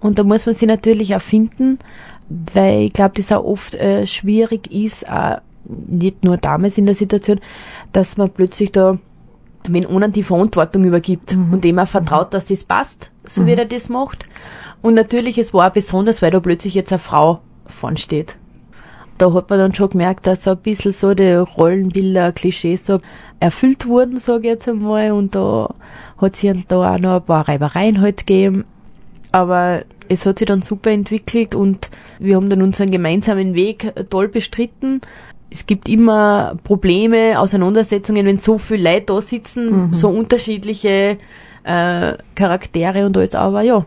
Und 0.00 0.18
da 0.18 0.24
muss 0.24 0.46
man 0.46 0.54
sich 0.54 0.68
natürlich 0.68 1.14
auch 1.14 1.20
finden, 1.20 1.78
weil 2.28 2.82
ich 2.82 2.92
glaube, 2.92 3.14
das 3.16 3.32
auch 3.32 3.44
oft 3.44 3.74
äh, 3.74 4.06
schwierig 4.06 4.72
ist, 4.72 5.02
äh, 5.02 5.36
nicht 5.64 6.24
nur 6.24 6.36
damals 6.36 6.78
in 6.78 6.86
der 6.86 6.94
Situation, 6.94 7.40
dass 7.92 8.16
man 8.16 8.30
plötzlich 8.30 8.72
da 8.72 8.98
wenn 9.68 9.86
einer 9.86 10.08
die 10.08 10.22
Verantwortung 10.22 10.84
übergibt 10.84 11.36
Mhm. 11.36 11.52
und 11.52 11.64
dem 11.64 11.78
auch 11.78 11.86
vertraut, 11.88 12.32
dass 12.34 12.46
das 12.46 12.64
passt, 12.64 13.10
so 13.26 13.46
wie 13.46 13.52
er 13.52 13.64
das 13.64 13.88
macht. 13.88 14.24
Und 14.82 14.94
natürlich, 14.94 15.36
es 15.38 15.52
war 15.52 15.68
auch 15.68 15.72
besonders, 15.72 16.22
weil 16.22 16.30
da 16.30 16.40
plötzlich 16.40 16.74
jetzt 16.74 16.92
eine 16.92 16.98
Frau 16.98 17.40
vorn 17.66 17.96
steht. 17.96 18.36
Da 19.18 19.34
hat 19.34 19.50
man 19.50 19.58
dann 19.58 19.74
schon 19.74 19.90
gemerkt, 19.90 20.26
dass 20.26 20.44
so 20.44 20.52
ein 20.52 20.56
bisschen 20.58 20.92
so 20.92 21.12
die 21.12 21.34
Rollenbilder, 21.34 22.32
Klischees 22.32 22.86
so 22.86 23.00
erfüllt 23.38 23.86
wurden, 23.86 24.18
sage 24.18 24.48
ich 24.48 24.54
jetzt 24.54 24.68
einmal. 24.68 25.12
Und 25.12 25.34
da 25.34 25.74
hat 26.16 26.36
sich 26.36 26.50
da 26.68 26.94
auch 26.94 26.98
noch 26.98 27.16
ein 27.16 27.24
paar 27.26 27.46
Reibereien 27.46 28.00
halt 28.00 28.26
gegeben. 28.26 28.64
Aber 29.30 29.82
es 30.08 30.24
hat 30.24 30.38
sich 30.38 30.48
dann 30.48 30.62
super 30.62 30.90
entwickelt 30.90 31.54
und 31.54 31.90
wir 32.18 32.36
haben 32.36 32.48
dann 32.48 32.62
unseren 32.62 32.90
gemeinsamen 32.90 33.54
Weg 33.54 33.92
toll 34.08 34.28
bestritten. 34.28 35.02
Es 35.50 35.66
gibt 35.66 35.88
immer 35.88 36.56
Probleme, 36.62 37.38
Auseinandersetzungen, 37.38 38.24
wenn 38.24 38.38
so 38.38 38.56
viele 38.56 38.92
Leute 38.92 39.06
da 39.06 39.20
sitzen, 39.20 39.92
so 39.92 40.08
unterschiedliche 40.08 41.18
äh, 41.64 42.14
Charaktere 42.34 43.04
und 43.04 43.16
alles. 43.16 43.34
Aber 43.34 43.62
ja, 43.62 43.84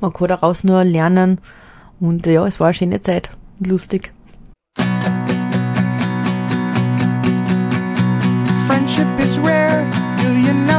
man 0.00 0.12
kann 0.12 0.28
daraus 0.28 0.64
nur 0.64 0.84
lernen. 0.84 1.38
Und 2.00 2.26
ja, 2.26 2.46
es 2.46 2.60
war 2.60 2.68
eine 2.68 2.74
schöne 2.74 3.02
Zeit. 3.02 3.30
und 3.58 3.66
Lustig. 3.68 4.12
Friendship 8.68 9.06
is 9.18 9.38
rare. 9.38 9.84
Do 10.22 10.28
you 10.32 10.52
know 10.66 10.71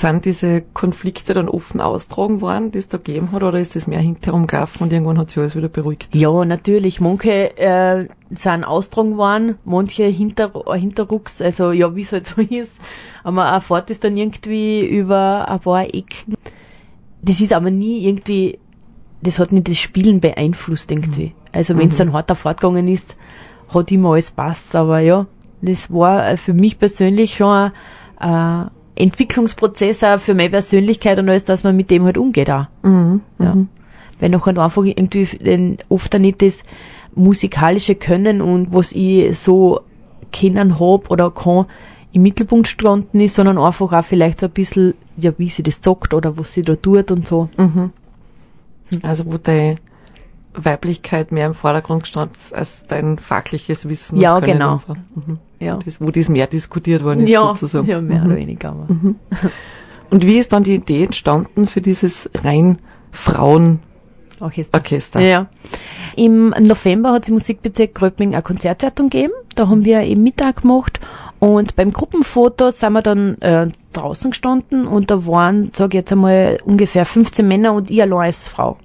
Sind 0.00 0.24
diese 0.24 0.62
Konflikte 0.62 1.34
dann 1.34 1.46
offen 1.46 1.78
austragen 1.78 2.40
worden, 2.40 2.70
die 2.72 2.78
es 2.78 2.88
da 2.88 2.96
gegeben 2.96 3.32
hat, 3.32 3.42
oder 3.42 3.60
ist 3.60 3.76
das 3.76 3.86
mehr 3.86 4.00
hinterherum 4.00 4.46
gelaufen 4.46 4.84
und 4.84 4.94
irgendwann 4.94 5.18
hat 5.18 5.28
sich 5.28 5.36
alles 5.36 5.54
wieder 5.54 5.68
beruhigt? 5.68 6.16
Ja, 6.16 6.42
natürlich. 6.46 7.02
Manche 7.02 7.54
äh, 7.58 8.08
sind 8.30 8.64
austragen 8.64 9.18
worden, 9.18 9.58
manche 9.66 10.04
hinter, 10.04 10.52
hinterrucks, 10.74 11.42
also 11.42 11.72
ja, 11.72 11.94
wie 11.94 12.00
es 12.00 12.12
halt 12.12 12.24
so 12.24 12.40
ist. 12.48 12.72
Aber 13.24 13.32
man 13.32 13.52
erfährt 13.52 13.90
es 13.90 14.00
dann 14.00 14.16
irgendwie 14.16 14.86
über 14.86 15.46
ein 15.46 15.60
paar 15.60 15.84
Ecken. 15.84 16.34
Das 17.20 17.42
ist 17.42 17.52
aber 17.52 17.70
nie 17.70 18.06
irgendwie, 18.08 18.58
das 19.22 19.38
hat 19.38 19.52
nicht 19.52 19.68
das 19.68 19.76
Spielen 19.76 20.20
beeinflusst 20.20 20.90
irgendwie. 20.90 21.34
Also 21.52 21.76
wenn 21.76 21.90
es 21.90 21.98
dann 21.98 22.14
harter 22.14 22.36
fortgegangen 22.36 22.88
ist, 22.88 23.16
hat 23.68 23.92
immer 23.92 24.12
alles 24.12 24.30
passt. 24.30 24.74
Aber 24.74 25.00
ja, 25.00 25.26
das 25.60 25.92
war 25.92 26.26
äh, 26.26 26.38
für 26.38 26.54
mich 26.54 26.78
persönlich 26.78 27.34
schon 27.34 27.70
ein 28.16 28.66
äh, 28.66 28.79
Entwicklungsprozess 29.00 30.04
auch 30.04 30.18
für 30.18 30.34
meine 30.34 30.50
Persönlichkeit 30.50 31.18
und 31.18 31.28
alles, 31.28 31.44
dass 31.44 31.64
man 31.64 31.76
mit 31.76 31.90
dem 31.90 32.04
halt 32.04 32.18
umgeht 32.18 32.50
auch. 32.50 32.66
Mhm. 32.82 33.20
Ja. 33.38 33.56
Weil 34.18 34.28
nachher 34.30 34.58
einfach 34.58 34.84
irgendwie 34.84 35.76
oft 35.88 36.14
auch 36.14 36.18
nicht 36.18 36.42
das 36.42 36.62
musikalische 37.14 37.94
Können 37.94 38.40
und 38.40 38.72
was 38.72 38.92
ich 38.92 39.38
so 39.38 39.80
kennen 40.32 40.78
hab 40.78 41.10
oder 41.10 41.30
kann 41.30 41.66
im 42.12 42.22
Mittelpunkt 42.22 42.66
gestanden 42.66 43.20
ist, 43.20 43.36
sondern 43.36 43.58
einfach 43.58 43.92
auch 43.92 44.04
vielleicht 44.04 44.40
so 44.40 44.46
ein 44.46 44.52
bisschen, 44.52 44.94
ja, 45.16 45.32
wie 45.38 45.48
sie 45.48 45.62
das 45.62 45.80
sagt 45.82 46.12
oder 46.12 46.36
was 46.38 46.52
sie 46.52 46.62
da 46.62 46.74
tut 46.76 47.10
und 47.10 47.26
so. 47.26 47.48
Also 49.02 49.26
wo 49.26 49.38
deine 49.38 49.76
Weiblichkeit 50.54 51.32
mehr 51.32 51.46
im 51.46 51.54
Vordergrund 51.54 52.02
gestanden 52.02 52.36
als 52.52 52.84
dein 52.88 53.18
fachliches 53.18 53.88
Wissen. 53.88 54.16
und 54.16 54.20
Ja, 54.20 54.40
Können 54.40 54.52
genau. 54.54 54.72
und 54.72 54.80
So. 54.80 54.94
Mhm. 54.94 55.38
Ja. 55.60 55.78
Das, 55.84 56.00
wo 56.00 56.10
das 56.10 56.28
mehr 56.28 56.46
diskutiert 56.46 57.04
worden 57.04 57.20
ist 57.20 57.30
ja, 57.30 57.40
sozusagen. 57.48 57.86
ja, 57.86 58.00
mehr 58.00 58.24
oder 58.24 58.36
weniger. 58.36 58.70
Aber. 58.70 58.86
Und 60.10 60.26
wie 60.26 60.38
ist 60.38 60.52
dann 60.52 60.64
die 60.64 60.74
Idee 60.74 61.04
entstanden 61.04 61.66
für 61.66 61.80
dieses 61.80 62.28
rein 62.42 62.78
Frauenorchester? 63.12 64.78
Orchester. 64.78 65.20
Ja. 65.20 65.46
Im 66.16 66.48
November 66.58 67.12
hat 67.12 67.26
sie 67.26 67.30
im 67.30 67.34
Musikbezirk 67.34 67.94
Gröbming 67.94 68.32
eine 68.34 68.42
Konzertwertung 68.42 69.10
gegeben. 69.10 69.32
Da 69.54 69.68
haben 69.68 69.84
wir 69.84 70.00
eben 70.02 70.22
Mittag 70.22 70.62
gemacht. 70.62 70.98
Und 71.38 71.76
beim 71.76 71.92
Gruppenfoto 71.92 72.70
sind 72.70 72.92
wir 72.92 73.02
dann 73.02 73.40
äh, 73.40 73.68
draußen 73.92 74.30
gestanden 74.30 74.86
und 74.86 75.10
da 75.10 75.26
waren, 75.26 75.70
sage 75.74 75.96
ich 75.98 76.02
jetzt 76.02 76.12
einmal, 76.12 76.58
ungefähr 76.64 77.04
15 77.06 77.46
Männer 77.46 77.72
und 77.72 77.90
ich 77.90 78.02
allein 78.02 78.26
als 78.26 78.46
Frau. 78.48 78.76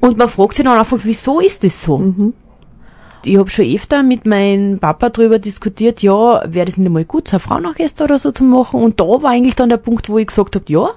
Und 0.00 0.18
man 0.18 0.28
fragt 0.28 0.56
sich 0.56 0.64
dann 0.64 0.78
einfach, 0.78 0.98
wieso 1.02 1.40
ist 1.40 1.64
das 1.64 1.82
so? 1.82 2.14
ich 3.26 3.38
habe 3.38 3.50
schon 3.50 3.66
öfter 3.66 4.02
mit 4.02 4.24
meinem 4.24 4.78
Papa 4.78 5.10
drüber 5.10 5.38
diskutiert, 5.38 6.02
ja, 6.02 6.42
wäre 6.46 6.66
das 6.66 6.76
nicht 6.76 6.86
einmal 6.86 7.04
gut, 7.04 7.28
so 7.28 7.36
ein 7.36 7.40
Frauenorchester 7.40 8.04
oder 8.04 8.18
so 8.18 8.30
zu 8.30 8.44
machen. 8.44 8.82
Und 8.82 9.00
da 9.00 9.04
war 9.04 9.30
eigentlich 9.30 9.56
dann 9.56 9.68
der 9.68 9.78
Punkt, 9.78 10.08
wo 10.08 10.18
ich 10.18 10.28
gesagt 10.28 10.54
habe, 10.54 10.64
ja, 10.68 10.90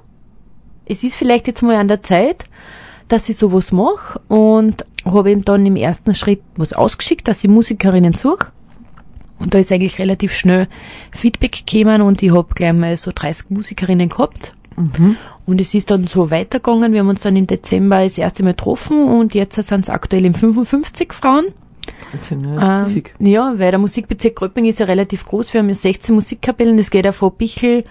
es 0.85 1.03
ist 1.03 1.15
vielleicht 1.15 1.47
jetzt 1.47 1.61
mal 1.61 1.75
an 1.75 1.87
der 1.87 2.03
Zeit, 2.03 2.45
dass 3.07 3.29
ich 3.29 3.37
sowas 3.37 3.71
mache. 3.71 4.21
Und 4.27 4.85
habe 5.05 5.31
eben 5.31 5.45
dann 5.45 5.65
im 5.65 5.75
ersten 5.75 6.13
Schritt 6.13 6.41
was 6.55 6.73
ausgeschickt, 6.73 7.27
dass 7.27 7.43
ich 7.43 7.49
Musikerinnen 7.49 8.13
suche. 8.13 8.51
Und 9.39 9.53
da 9.53 9.59
ist 9.59 9.71
eigentlich 9.71 9.99
relativ 9.99 10.33
schnell 10.33 10.67
Feedback 11.11 11.63
gekommen 11.65 12.01
und 12.01 12.21
ich 12.21 12.33
habe 12.33 12.53
gleich 12.53 12.73
mal 12.73 12.97
so 12.97 13.11
30 13.13 13.49
Musikerinnen 13.49 14.09
gehabt. 14.09 14.53
Und 15.49 15.59
es 15.59 15.73
ist 15.73 15.89
dann 15.89 16.05
so 16.05 16.29
weitergegangen. 16.29 16.93
Wir 16.93 16.99
haben 16.99 17.09
uns 17.09 17.21
dann 17.21 17.35
im 17.35 17.47
Dezember 17.47 18.03
das 18.03 18.17
erste 18.17 18.43
Mal 18.43 18.51
getroffen 18.51 19.03
und 19.03 19.33
jetzt 19.33 19.55
sind 19.55 19.85
es 19.85 19.89
aktuell 19.89 20.25
eben 20.25 20.35
55 20.35 21.11
Frauen. 21.11 21.47
Ähm, 23.19 23.27
ja, 23.27 23.53
weil 23.57 23.71
der 23.71 23.79
Musikbezirk 23.79 24.35
Gröpping 24.35 24.65
ist 24.65 24.79
ja 24.79 24.85
relativ 24.85 25.25
groß. 25.25 25.53
Wir 25.53 25.61
haben 25.61 25.69
ja 25.69 25.75
16 25.75 26.13
Musikkapellen. 26.13 26.77
Das 26.77 26.91
geht 26.91 27.05
ja 27.05 27.11
von 27.11 27.33
Bichel, 27.33 27.83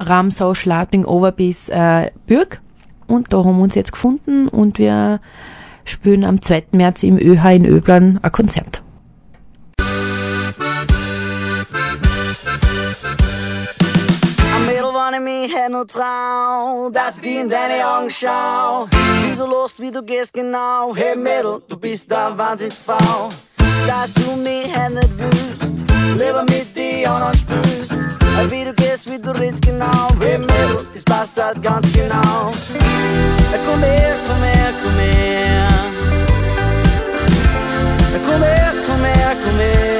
Ramsau, 0.00 0.54
Schladming, 0.54 1.04
over 1.04 1.30
bis 1.30 1.68
äh, 1.68 2.10
Bürg. 2.26 2.60
Und 3.06 3.32
da 3.32 3.44
haben 3.44 3.58
wir 3.58 3.62
uns 3.62 3.74
jetzt 3.74 3.92
gefunden 3.92 4.48
und 4.48 4.78
wir 4.78 5.20
spielen 5.84 6.24
am 6.24 6.40
2. 6.40 6.64
März 6.72 7.02
im 7.02 7.18
ÖH 7.18 7.44
in 7.54 7.66
Öblern 7.66 8.18
ein 8.22 8.32
Konzert. 8.32 8.83
War 15.14 15.18
in 15.18 15.24
mir, 15.24 15.48
hätt 15.48 15.70
nur 15.70 15.86
Trau, 15.86 16.90
dass 16.90 17.20
die 17.20 17.36
in 17.36 17.48
deine 17.48 17.86
Augen 17.86 18.10
schau. 18.10 18.88
Wie 19.22 19.36
du 19.36 19.46
lost, 19.46 19.78
wie 19.80 19.90
du 19.90 20.02
gehst 20.02 20.32
genau. 20.32 20.94
Hey 20.94 21.14
Mädel, 21.14 21.62
du 21.68 21.76
bist 21.76 22.10
da 22.10 22.36
Wahnsinnsfrau. 22.36 23.28
Dass 23.86 24.12
du 24.14 24.36
mich 24.36 24.66
hätt 24.74 24.94
nicht 24.94 25.18
wüsst, 25.18 25.84
lieber 26.18 26.42
mit 26.42 26.76
dir 26.76 27.10
anderen 27.12 27.36
spürst. 27.36 27.92
Wie 28.48 28.64
du 28.64 28.74
gehst, 28.74 29.08
wie 29.10 29.18
du 29.18 29.30
redst 29.30 29.62
genau. 29.62 30.08
Hey 30.20 30.38
Mädel, 30.38 30.86
das 30.92 31.04
passt 31.04 31.40
halt 31.40 31.62
ganz 31.62 31.86
genau. 31.92 32.50
Komm 33.66 33.82
her, 33.82 34.16
komm 34.26 34.42
her, 34.42 34.72
komm 34.82 34.96
her. 34.96 35.68
Komm 38.26 38.42
her, 38.42 38.72
komm 38.86 39.04
her, 39.04 39.36
komm 39.44 39.58
her. 39.58 39.93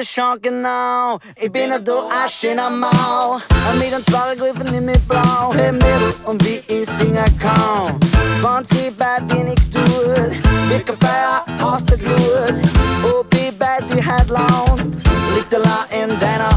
Bitte 0.01 0.13
schau 0.15 0.33
genau. 0.41 1.19
Ich 1.35 1.51
bin 1.51 1.71
ein 1.71 1.85
du 1.85 1.91
Asche 1.91 2.47
in 2.47 2.59
am 2.59 2.79
Mau. 2.79 3.33
Und 3.35 3.77
mit 3.77 3.91
den 3.91 4.03
zwei 4.05 4.33
Griffen 4.35 4.73
in 4.73 4.85
mit 4.85 5.07
Blau. 5.07 5.53
Hey 5.53 5.71
Mädel, 5.71 6.13
und 6.25 6.43
wie 6.43 6.59
ich 6.67 6.89
singen 6.97 7.37
kann. 7.37 7.99
Wenn 8.41 8.65
sie 8.65 8.89
bei 8.89 9.19
dir 9.27 9.43
nichts 9.43 9.69
tut, 9.69 9.83
wird 10.69 10.87
kein 10.87 10.97
Feuer 10.97 11.45
aus 11.63 11.85
der 11.85 11.97
Glut. 11.99 12.61
Ob 13.03 13.31
ich 13.35 13.55
bei 13.59 13.77
dir 13.93 14.03
halt 14.03 14.29
launt, 14.29 14.95
liegt 15.35 15.53
allein 15.53 16.09
in 16.09 16.19
deiner 16.19 16.50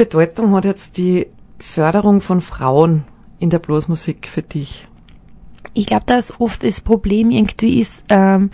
Bedeutung 0.00 0.54
hat 0.54 0.64
jetzt 0.64 0.96
die 0.96 1.26
Förderung 1.58 2.22
von 2.22 2.40
Frauen 2.40 3.04
in 3.38 3.50
der 3.50 3.58
Bluesmusik 3.58 4.28
für 4.28 4.40
dich? 4.40 4.88
Ich 5.74 5.84
glaube, 5.84 6.04
dass 6.06 6.40
oft 6.40 6.64
das 6.64 6.80
Problem 6.80 7.30
irgendwie 7.30 7.80
ist, 7.80 8.02
ähm, 8.08 8.48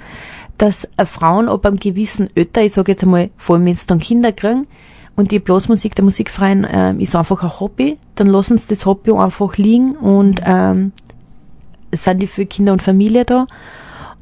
dass 0.58 0.88
äh, 0.96 1.06
Frauen 1.06 1.48
ab 1.48 1.64
einem 1.64 1.78
gewissen 1.78 2.28
Alter, 2.36 2.62
ich 2.62 2.72
sage 2.72 2.90
jetzt 2.90 3.04
einmal, 3.04 3.30
vor 3.36 3.54
allem 3.54 3.64
wenn 3.64 3.76
sie 3.76 3.86
dann 3.86 4.00
Kinder 4.00 4.32
kriegen, 4.32 4.66
und 5.14 5.30
die 5.30 5.38
Blasmusik, 5.38 5.94
der 5.94 6.04
Musikverein 6.04 6.66
ähm, 6.68 6.98
ist 6.98 7.14
einfach 7.14 7.40
ein 7.44 7.60
Hobby, 7.60 7.96
dann 8.16 8.26
lassen 8.26 8.58
sie 8.58 8.66
das 8.66 8.84
Hobby 8.84 9.12
einfach 9.12 9.56
liegen 9.56 9.94
und 9.94 10.40
ähm, 10.44 10.90
sind 11.92 12.22
die 12.22 12.26
für 12.26 12.44
Kinder 12.44 12.72
und 12.72 12.82
Familie 12.82 13.24
da. 13.24 13.46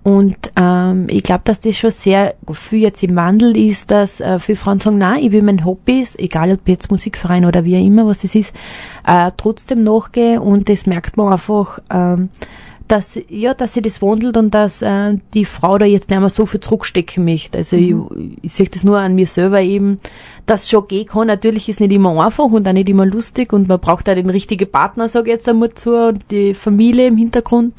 Und 0.04 0.36
ähm, 0.56 1.06
ich 1.08 1.22
glaube, 1.22 1.40
dass 1.44 1.60
das 1.60 1.78
schon 1.78 1.90
sehr 1.90 2.34
viel 2.52 2.82
jetzt 2.82 3.02
im 3.02 3.16
Wandel 3.16 3.56
ist, 3.56 3.90
dass 3.90 4.20
äh, 4.20 4.38
viele 4.38 4.56
Frauen 4.56 4.78
sagen, 4.78 4.98
nein, 4.98 5.24
ich 5.24 5.32
will 5.32 5.40
mein 5.40 5.64
Hobbys, 5.64 6.14
egal 6.16 6.52
ob 6.52 6.68
jetzt 6.68 6.90
Musikverein 6.90 7.46
oder 7.46 7.64
wie 7.64 7.74
auch 7.78 7.84
immer, 7.84 8.06
was 8.06 8.22
es 8.22 8.34
ist, 8.34 8.54
äh, 9.06 9.30
trotzdem 9.38 9.82
nachgehen 9.82 10.40
und 10.40 10.68
das 10.68 10.84
merkt 10.84 11.16
man 11.16 11.32
einfach, 11.32 11.78
ähm, 11.90 12.28
dass 12.86 13.18
ja, 13.30 13.54
dass 13.54 13.72
sie 13.72 13.80
das 13.80 14.02
wandelt 14.02 14.36
und 14.36 14.52
dass 14.52 14.82
äh, 14.82 15.16
die 15.32 15.46
Frau 15.46 15.78
da 15.78 15.86
jetzt 15.86 16.10
nicht 16.10 16.20
mehr 16.20 16.28
so 16.28 16.44
viel 16.44 16.60
zurückstecken 16.60 17.24
möchte. 17.24 17.56
Also 17.56 17.76
ich, 17.76 17.94
ich 18.42 18.52
sehe 18.52 18.68
das 18.68 18.84
nur 18.84 18.98
an 18.98 19.14
mir 19.14 19.26
selber 19.26 19.62
eben, 19.62 20.00
dass 20.44 20.68
schon 20.68 20.86
gehen 20.86 21.06
kann. 21.06 21.28
Natürlich 21.28 21.70
ist 21.70 21.80
nicht 21.80 21.92
immer 21.92 22.22
einfach 22.22 22.44
und 22.44 22.68
auch 22.68 22.72
nicht 22.74 22.90
immer 22.90 23.06
lustig 23.06 23.54
und 23.54 23.68
man 23.68 23.80
braucht 23.80 24.10
auch 24.10 24.14
den 24.14 24.28
richtigen 24.28 24.70
Partner, 24.70 25.08
sage 25.08 25.30
ich 25.30 25.36
jetzt 25.36 25.48
einmal 25.48 25.72
zu, 25.72 25.96
und 25.96 26.30
die 26.30 26.52
Familie 26.52 27.06
im 27.06 27.16
Hintergrund. 27.16 27.72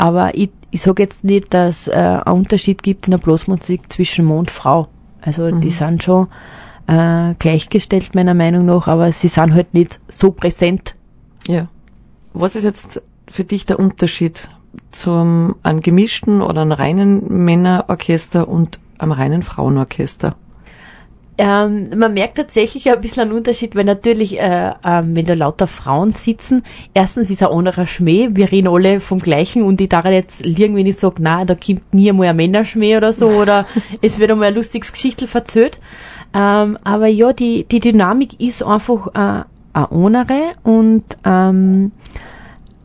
Aber 0.00 0.34
ich, 0.34 0.48
ich 0.70 0.80
sage 0.80 1.02
jetzt 1.02 1.24
nicht, 1.24 1.52
dass 1.52 1.86
äh, 1.86 1.92
ein 1.92 2.32
Unterschied 2.32 2.82
gibt 2.82 3.06
in 3.06 3.10
der 3.10 3.18
Blasmusik 3.18 3.92
zwischen 3.92 4.24
Mann 4.24 4.38
und 4.38 4.50
Frau. 4.50 4.88
Also 5.20 5.50
die 5.50 5.70
sind 5.70 6.02
schon 6.02 6.28
äh, 6.86 7.34
gleichgestellt 7.38 8.14
meiner 8.14 8.32
Meinung 8.32 8.64
nach, 8.64 8.88
aber 8.88 9.12
sie 9.12 9.28
sind 9.28 9.52
halt 9.52 9.74
nicht 9.74 10.00
so 10.08 10.30
präsent. 10.30 10.94
Ja. 11.46 11.68
Was 12.32 12.56
ist 12.56 12.64
jetzt 12.64 13.02
für 13.28 13.44
dich 13.44 13.66
der 13.66 13.78
Unterschied 13.78 14.48
zum 14.90 15.56
einem 15.62 15.82
gemischten 15.82 16.40
oder 16.40 16.62
einem 16.62 16.72
reinen 16.72 17.44
Männerorchester 17.44 18.48
und 18.48 18.80
einem 18.96 19.12
reinen 19.12 19.42
Frauenorchester? 19.42 20.34
Ähm, 21.42 21.88
man 21.96 22.12
merkt 22.12 22.36
tatsächlich 22.36 22.90
ein 22.90 23.00
bisschen 23.00 23.22
einen 23.22 23.32
Unterschied, 23.32 23.74
weil 23.74 23.84
natürlich, 23.84 24.38
äh, 24.38 24.72
ähm, 24.84 25.16
wenn 25.16 25.24
da 25.24 25.32
lauter 25.32 25.66
Frauen 25.66 26.12
sitzen, 26.12 26.62
erstens 26.92 27.30
ist 27.30 27.42
ein 27.42 27.48
anderer 27.48 27.86
Schmäh, 27.86 28.28
wir 28.32 28.52
reden 28.52 28.68
alle 28.68 29.00
vom 29.00 29.20
Gleichen 29.20 29.62
und 29.62 29.80
ich 29.80 29.88
darf 29.88 30.04
jetzt 30.04 30.44
liegen, 30.44 30.76
wenn 30.76 30.84
ich 30.84 30.96
sage, 30.96 31.16
na, 31.20 31.46
da 31.46 31.54
kommt 31.54 31.94
nie 31.94 32.10
einmal 32.10 32.28
ein 32.28 32.36
Männerschmäh 32.36 32.98
oder 32.98 33.14
so, 33.14 33.28
oder 33.28 33.64
es 34.02 34.18
wird 34.18 34.30
einmal 34.30 34.48
ein 34.48 34.54
lustiges 34.54 34.92
Geschichtel 34.92 35.26
verzählt. 35.28 35.80
Ähm, 36.34 36.76
aber 36.84 37.06
ja, 37.06 37.32
die, 37.32 37.64
die 37.64 37.80
Dynamik 37.80 38.38
ist 38.38 38.62
einfach 38.62 39.06
äh, 39.14 39.44
eine 39.72 39.90
andere 39.90 40.52
und 40.62 41.04
ähm, 41.24 41.92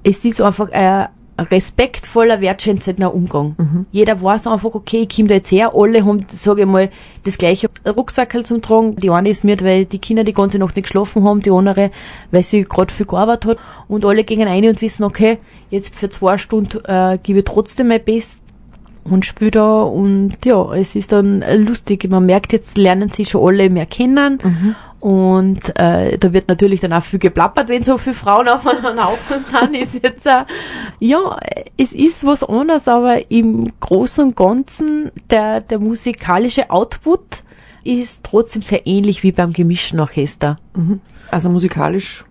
es 0.04 0.24
ist 0.24 0.40
einfach 0.40 0.72
ein 0.72 1.08
respektvoller, 1.38 2.42
wertschätzender 2.42 3.14
Umgang. 3.14 3.56
Jeder 3.92 4.22
weiß 4.22 4.48
einfach, 4.48 4.74
okay, 4.74 5.06
ich 5.10 5.16
komme 5.16 5.28
da 5.28 5.36
jetzt 5.36 5.52
her, 5.52 5.72
alle 5.76 6.06
haben, 6.06 6.26
sage 6.30 6.62
ich 6.62 6.68
mal, 6.68 6.90
das 7.24 7.38
gleiche 7.38 7.70
Rucksackel 7.86 8.46
zum 8.46 8.62
Tragen. 8.62 8.96
Die 8.96 9.10
eine 9.10 9.30
ist 9.30 9.44
mit, 9.44 9.64
weil 9.64 9.86
die 9.86 10.00
Kinder 10.00 10.24
die 10.24 10.34
ganze 10.34 10.60
Nacht 10.60 10.76
nicht 10.76 10.86
geschlafen 10.86 11.24
haben, 11.24 11.42
die 11.42 11.52
andere, 11.52 11.92
weil 12.32 12.44
sie 12.44 12.64
gerade 12.64 12.94
viel 12.94 13.06
gearbeitet 13.06 13.52
hat. 13.52 13.58
Und 13.88 14.06
alle 14.06 14.24
gehen 14.24 14.48
rein 14.48 14.66
und 14.66 14.82
wissen, 14.82 15.04
okay, 15.04 15.40
jetzt 15.70 15.94
für 15.94 16.10
zwei 16.10 16.38
Stunden 16.38 16.84
äh, 16.86 17.20
gebe 17.22 17.40
ich 17.40 17.46
trotzdem 17.46 17.90
mein 17.90 18.04
Bestes 18.04 18.40
und 19.04 19.24
spiele 19.24 19.52
da 19.52 19.84
und 19.84 20.38
ja, 20.46 20.74
es 20.74 20.96
ist 20.96 21.12
dann 21.12 21.44
lustig. 21.64 22.10
Man 22.10 22.26
merkt, 22.26 22.54
jetzt 22.54 22.78
lernen 22.78 23.10
sie 23.10 23.26
schon 23.26 23.48
alle 23.48 23.70
mehr 23.70 23.86
kennen 23.86 24.40
und 25.06 25.78
äh, 25.78 26.18
da 26.18 26.34
wird 26.34 26.48
natürlich 26.48 26.80
dann 26.80 26.92
auch 26.92 27.04
viel 27.04 27.20
geplappert, 27.20 27.70
wenn 27.70 27.84
so 27.84 27.96
viele 28.00 28.16
Frauen 28.16 28.48
auf 28.48 28.66
einem 28.66 29.06
Haufen 29.06 29.46
sind. 29.52 29.76
Ist 29.76 29.94
jetzt, 30.02 30.26
äh, 30.26 30.46
ja, 31.00 31.38
es 31.78 31.94
ist 31.94 32.26
was 32.26 32.44
anderes, 32.44 32.88
aber 32.88 33.30
im 33.30 33.72
Großen 33.82 34.24
und 34.24 34.36
Ganzen 34.36 35.12
der, 35.30 35.62
der 35.62 35.78
musikalische 35.78 36.72
Output 36.72 37.22
ist 37.84 38.24
trotzdem 38.24 38.64
sehr 38.64 38.88
ähnlich 38.88 39.22
wie 39.22 39.32
beim 39.32 39.54
gemischten 39.54 40.00
Orchester. 40.00 40.58
Also 41.30 41.52
musikalisch 41.52 42.25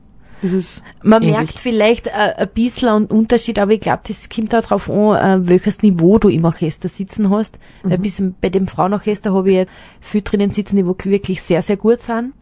Man 1.03 1.23
ähnlich. 1.23 1.37
merkt 1.37 1.59
vielleicht 1.59 2.07
äh, 2.09 2.35
ein 2.37 2.49
bisschen 2.55 2.89
einen 2.89 3.07
Unterschied, 3.07 3.59
aber 3.59 3.73
ich 3.73 3.81
glaube, 3.81 4.03
das 4.07 4.29
kommt 4.29 4.53
darauf 4.53 4.91
an, 4.91 5.45
äh, 5.45 5.49
welches 5.49 5.83
Niveau 5.83 6.19
du 6.19 6.29
im 6.29 6.45
Orchester 6.45 6.89
sitzen 6.89 7.31
hast. 7.31 7.59
Weil 7.83 7.99
bis, 7.99 8.23
bei 8.41 8.51
dem 8.51 8.69
Frauenorchester 8.69 9.33
habe 9.33 9.53
ich 9.53 9.69
viel 10.01 10.23
drinnen 10.23 10.51
sitzen, 10.51 10.77
die 10.77 10.87
wirklich 10.87 11.43
sehr, 11.43 11.63
sehr 11.63 11.77
gut 11.77 12.01
sind. 12.01 12.35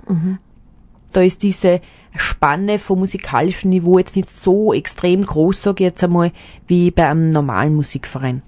Da 1.12 1.20
ist 1.22 1.42
diese 1.42 1.80
Spanne 2.16 2.78
vom 2.78 3.00
musikalischen 3.00 3.70
Niveau 3.70 3.98
jetzt 3.98 4.16
nicht 4.16 4.30
so 4.30 4.72
extrem 4.72 5.24
groß, 5.24 5.62
sage 5.62 5.84
ich 5.84 5.90
jetzt 5.90 6.04
einmal, 6.04 6.32
wie 6.66 6.90
bei 6.90 7.08
einem 7.08 7.30
normalen 7.30 7.74
Musikverein. 7.74 8.42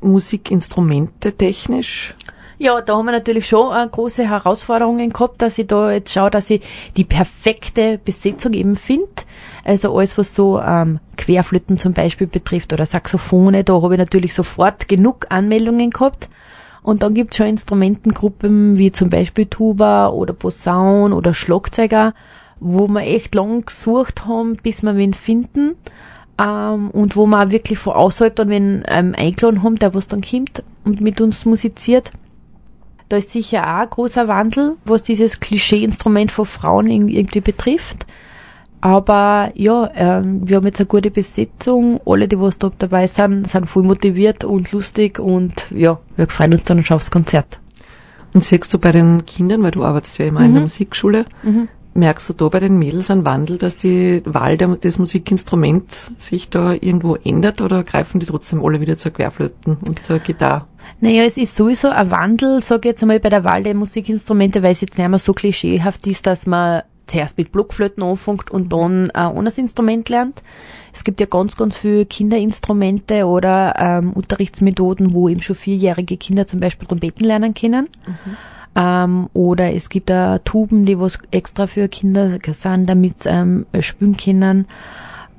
Musikinstrumente 0.00 1.32
technisch. 1.32 2.14
Ja, 2.62 2.80
da 2.80 2.96
haben 2.96 3.06
wir 3.06 3.12
natürlich 3.12 3.48
schon 3.48 3.76
äh, 3.76 3.88
große 3.90 4.28
Herausforderungen 4.28 5.10
gehabt, 5.10 5.42
dass 5.42 5.58
ich 5.58 5.66
da 5.66 5.90
jetzt 5.90 6.12
schaue, 6.12 6.30
dass 6.30 6.48
ich 6.48 6.62
die 6.96 7.02
perfekte 7.02 7.98
Besetzung 7.98 8.52
eben 8.52 8.76
finde. 8.76 9.08
Also 9.64 9.92
alles, 9.98 10.16
was 10.16 10.32
so 10.32 10.60
ähm, 10.60 11.00
Querflöten 11.16 11.76
zum 11.76 11.92
Beispiel 11.92 12.28
betrifft 12.28 12.72
oder 12.72 12.86
Saxophone, 12.86 13.64
da 13.64 13.82
habe 13.82 13.94
ich 13.94 13.98
natürlich 13.98 14.32
sofort 14.32 14.86
genug 14.86 15.26
Anmeldungen 15.28 15.90
gehabt. 15.90 16.28
Und 16.84 17.02
dann 17.02 17.14
gibt 17.14 17.32
es 17.32 17.38
schon 17.38 17.48
Instrumentengruppen 17.48 18.76
wie 18.76 18.92
zum 18.92 19.10
Beispiel 19.10 19.46
Tuba 19.46 20.10
oder 20.10 20.32
Posaun 20.32 21.12
oder 21.12 21.34
Schlagzeuger, 21.34 22.14
wo 22.60 22.86
wir 22.86 23.00
echt 23.00 23.34
lang 23.34 23.66
gesucht 23.66 24.26
haben, 24.26 24.54
bis 24.54 24.84
wir 24.84 24.96
wen 24.96 25.14
finden. 25.14 25.74
Ähm, 26.38 26.90
und 26.92 27.16
wo 27.16 27.26
wir 27.26 27.42
auch 27.42 27.50
wirklich 27.50 27.80
von 27.80 27.94
außerhalb 27.94 28.36
dann 28.36 28.50
wen 28.50 28.84
ähm, 28.86 29.16
eingeladen 29.18 29.64
haben, 29.64 29.80
der 29.80 29.94
was 29.94 30.06
dann 30.06 30.20
kommt 30.22 30.62
und 30.84 31.00
mit 31.00 31.20
uns 31.20 31.44
musiziert. 31.44 32.12
Da 33.12 33.18
ist 33.18 33.30
sicher 33.30 33.60
auch 33.60 33.82
ein 33.82 33.90
großer 33.90 34.26
Wandel, 34.26 34.78
was 34.86 35.02
dieses 35.02 35.38
Klischee-Instrument 35.38 36.32
von 36.32 36.46
Frauen 36.46 36.86
irgendwie 36.88 37.42
betrifft. 37.42 38.06
Aber 38.80 39.52
ja, 39.54 39.90
ähm, 39.94 40.48
wir 40.48 40.56
haben 40.56 40.64
jetzt 40.64 40.80
eine 40.80 40.86
gute 40.86 41.10
Besetzung. 41.10 42.00
Alle, 42.06 42.26
die 42.26 42.40
was 42.40 42.58
da 42.58 42.72
dabei 42.78 43.06
sind, 43.06 43.50
sind 43.50 43.66
voll 43.66 43.82
motiviert 43.82 44.44
und 44.44 44.72
lustig 44.72 45.18
und 45.18 45.52
ja, 45.74 46.00
wir 46.16 46.26
freuen 46.26 46.54
uns 46.54 46.62
dann 46.62 46.82
schon 46.84 46.96
aufs 46.96 47.10
Konzert. 47.10 47.60
Und 48.32 48.46
siehst 48.46 48.72
du 48.72 48.78
bei 48.78 48.92
den 48.92 49.26
Kindern, 49.26 49.62
weil 49.62 49.72
du 49.72 49.84
arbeitest 49.84 50.16
ja 50.16 50.24
immer 50.24 50.40
in 50.40 50.54
der 50.54 50.62
Musikschule, 50.62 51.26
merkst 51.92 52.30
du 52.30 52.32
da 52.32 52.48
bei 52.48 52.60
den 52.60 52.78
Mädels 52.78 53.10
einen 53.10 53.26
Wandel, 53.26 53.58
dass 53.58 53.76
die 53.76 54.22
Wahl 54.24 54.56
der, 54.56 54.68
des 54.76 54.98
Musikinstruments 54.98 56.12
sich 56.16 56.48
da 56.48 56.72
irgendwo 56.72 57.16
ändert 57.16 57.60
oder 57.60 57.84
greifen 57.84 58.20
die 58.20 58.26
trotzdem 58.26 58.64
alle 58.64 58.80
wieder 58.80 58.96
zur 58.96 59.12
Querflöten 59.12 59.76
und 59.86 60.02
zur 60.02 60.18
Gitarre? 60.18 60.64
Naja, 61.02 61.24
es 61.24 61.36
ist 61.36 61.56
sowieso 61.56 61.88
ein 61.88 62.12
Wandel, 62.12 62.62
sage 62.62 62.88
ich 62.88 62.92
jetzt 62.92 63.02
einmal, 63.02 63.18
bei 63.18 63.28
der 63.28 63.42
Wahl 63.42 63.64
der 63.64 63.74
Musikinstrumente, 63.74 64.62
weil 64.62 64.70
es 64.70 64.82
jetzt 64.82 64.96
nicht 64.96 65.08
mehr 65.08 65.18
so 65.18 65.32
klischeehaft 65.32 66.06
ist, 66.06 66.28
dass 66.28 66.46
man 66.46 66.84
zuerst 67.08 67.36
mit 67.36 67.50
Blockflöten 67.50 68.04
anfängt 68.04 68.52
und 68.52 68.72
dann 68.72 69.10
ein 69.10 69.36
anderes 69.36 69.58
Instrument 69.58 70.08
lernt. 70.08 70.44
Es 70.92 71.02
gibt 71.02 71.18
ja 71.18 71.26
ganz, 71.26 71.56
ganz 71.56 71.76
viele 71.76 72.06
Kinderinstrumente 72.06 73.26
oder 73.26 73.74
ähm, 73.80 74.12
Unterrichtsmethoden, 74.12 75.12
wo 75.12 75.28
eben 75.28 75.42
schon 75.42 75.56
vierjährige 75.56 76.16
Kinder 76.16 76.46
zum 76.46 76.60
Beispiel 76.60 76.86
Trompeten 76.86 77.26
lernen 77.26 77.52
können. 77.52 77.88
Ähm, 78.76 79.28
oder 79.32 79.74
es 79.74 79.88
gibt 79.88 80.08
da 80.08 80.38
Tuben, 80.38 80.84
die 80.84 81.00
was 81.00 81.18
extra 81.32 81.66
für 81.66 81.88
Kinder 81.88 82.38
sind, 82.52 82.86
damit 82.88 83.16
ähm, 83.24 83.66
spielen 83.80 84.16
können. 84.16 84.66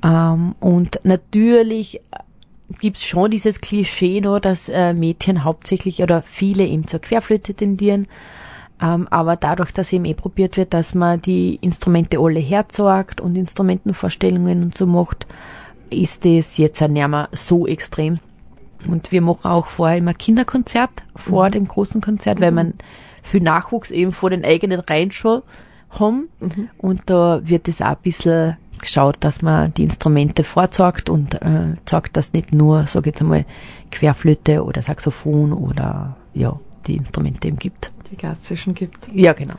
Ähm, 0.04 0.56
und 0.60 1.00
natürlich 1.04 2.02
gibt's 2.80 3.04
schon 3.04 3.30
dieses 3.30 3.60
Klischee 3.60 4.20
noch, 4.20 4.40
dass 4.40 4.68
äh, 4.68 4.94
Mädchen 4.94 5.44
hauptsächlich 5.44 6.02
oder 6.02 6.22
viele 6.22 6.64
eben 6.64 6.86
zur 6.86 7.00
Querflöte 7.00 7.54
tendieren. 7.54 8.06
Ähm, 8.80 9.06
aber 9.10 9.36
dadurch, 9.36 9.72
dass 9.72 9.92
eben 9.92 10.04
eh 10.04 10.14
probiert 10.14 10.56
wird, 10.56 10.74
dass 10.74 10.94
man 10.94 11.20
die 11.22 11.58
Instrumente 11.60 12.18
alle 12.18 12.40
herzagt 12.40 13.20
und 13.20 13.36
Instrumentenvorstellungen 13.36 14.62
und 14.62 14.76
so 14.76 14.86
macht, 14.86 15.26
ist 15.90 16.24
das 16.24 16.56
jetzt 16.56 16.82
auch 16.82 16.88
nicht 16.88 17.06
mehr 17.06 17.28
so 17.32 17.66
extrem. 17.66 18.18
Und 18.86 19.12
wir 19.12 19.22
machen 19.22 19.50
auch 19.50 19.66
vorher 19.66 19.98
immer 19.98 20.14
Kinderkonzert 20.14 20.90
vor 21.16 21.50
dem 21.50 21.66
großen 21.66 22.00
Konzert, 22.00 22.40
weil 22.40 22.50
man 22.50 22.74
viel 23.22 23.40
Nachwuchs 23.40 23.90
eben 23.90 24.12
vor 24.12 24.30
den 24.30 24.44
eigenen 24.44 24.80
Reihen 24.80 25.10
schon 25.10 25.42
haben. 26.00 26.28
Und 26.78 27.02
da 27.06 27.40
wird 27.44 27.68
es 27.68 27.80
auch 27.80 27.86
ein 27.86 27.96
bisschen 28.02 28.56
geschaut, 28.80 29.16
dass 29.20 29.42
man 29.42 29.72
die 29.74 29.84
Instrumente 29.84 30.44
vorzeigt 30.44 31.08
und 31.08 31.34
äh, 31.42 31.74
zeigt, 31.86 32.16
dass 32.16 32.32
nicht 32.32 32.52
nur, 32.52 32.86
sag 32.86 33.02
ich 33.06 33.12
jetzt 33.12 33.22
einmal, 33.22 33.44
Querflöte 33.90 34.64
oder 34.64 34.82
Saxophon 34.82 35.52
oder 35.52 36.16
ja, 36.34 36.58
die 36.86 36.96
Instrumente 36.96 37.48
eben 37.48 37.58
gibt. 37.58 37.92
Die 38.10 38.16
klassischen 38.16 38.74
gibt. 38.74 39.08
Ja, 39.12 39.32
genau. 39.32 39.54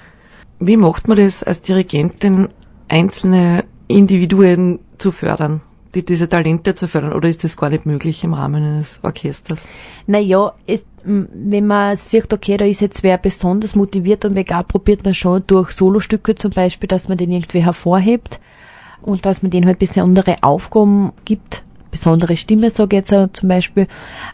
Wie 0.59 0.77
macht 0.77 1.07
man 1.07 1.17
das 1.17 1.43
als 1.43 1.61
Dirigentin, 1.61 2.49
einzelne 2.87 3.65
Individuen 3.87 4.79
zu 4.97 5.11
fördern, 5.11 5.61
die, 5.93 6.05
diese 6.05 6.29
Talente 6.29 6.75
zu 6.75 6.87
fördern? 6.87 7.13
Oder 7.13 7.29
ist 7.29 7.43
das 7.43 7.57
gar 7.57 7.69
nicht 7.69 7.85
möglich 7.85 8.23
im 8.23 8.33
Rahmen 8.33 8.63
eines 8.63 8.99
Orchesters? 9.03 9.67
Naja, 10.07 10.53
es, 10.67 10.83
wenn 11.05 11.67
man 11.67 11.95
sieht, 11.95 12.33
okay, 12.33 12.57
da 12.57 12.65
ist 12.65 12.81
jetzt 12.81 13.03
wer 13.03 13.17
besonders 13.17 13.75
motiviert 13.75 14.25
und 14.25 14.33
begabt, 14.33 14.69
probiert 14.69 15.03
man 15.03 15.13
schon 15.13 15.43
durch 15.47 15.71
Solostücke 15.71 16.35
zum 16.35 16.51
Beispiel, 16.51 16.87
dass 16.87 17.07
man 17.07 17.17
den 17.17 17.31
irgendwie 17.31 17.63
hervorhebt 17.63 18.39
und 19.01 19.25
dass 19.25 19.41
man 19.41 19.51
denen 19.51 19.67
halt 19.67 19.77
ein 19.77 19.79
bisschen 19.79 20.03
andere 20.03 20.37
Aufgaben 20.41 21.11
gibt, 21.25 21.63
besondere 21.91 22.37
Stimme, 22.37 22.71
sage 22.71 22.97
ich 22.97 23.09
jetzt 23.09 23.37
zum 23.37 23.49
Beispiel. 23.49 23.87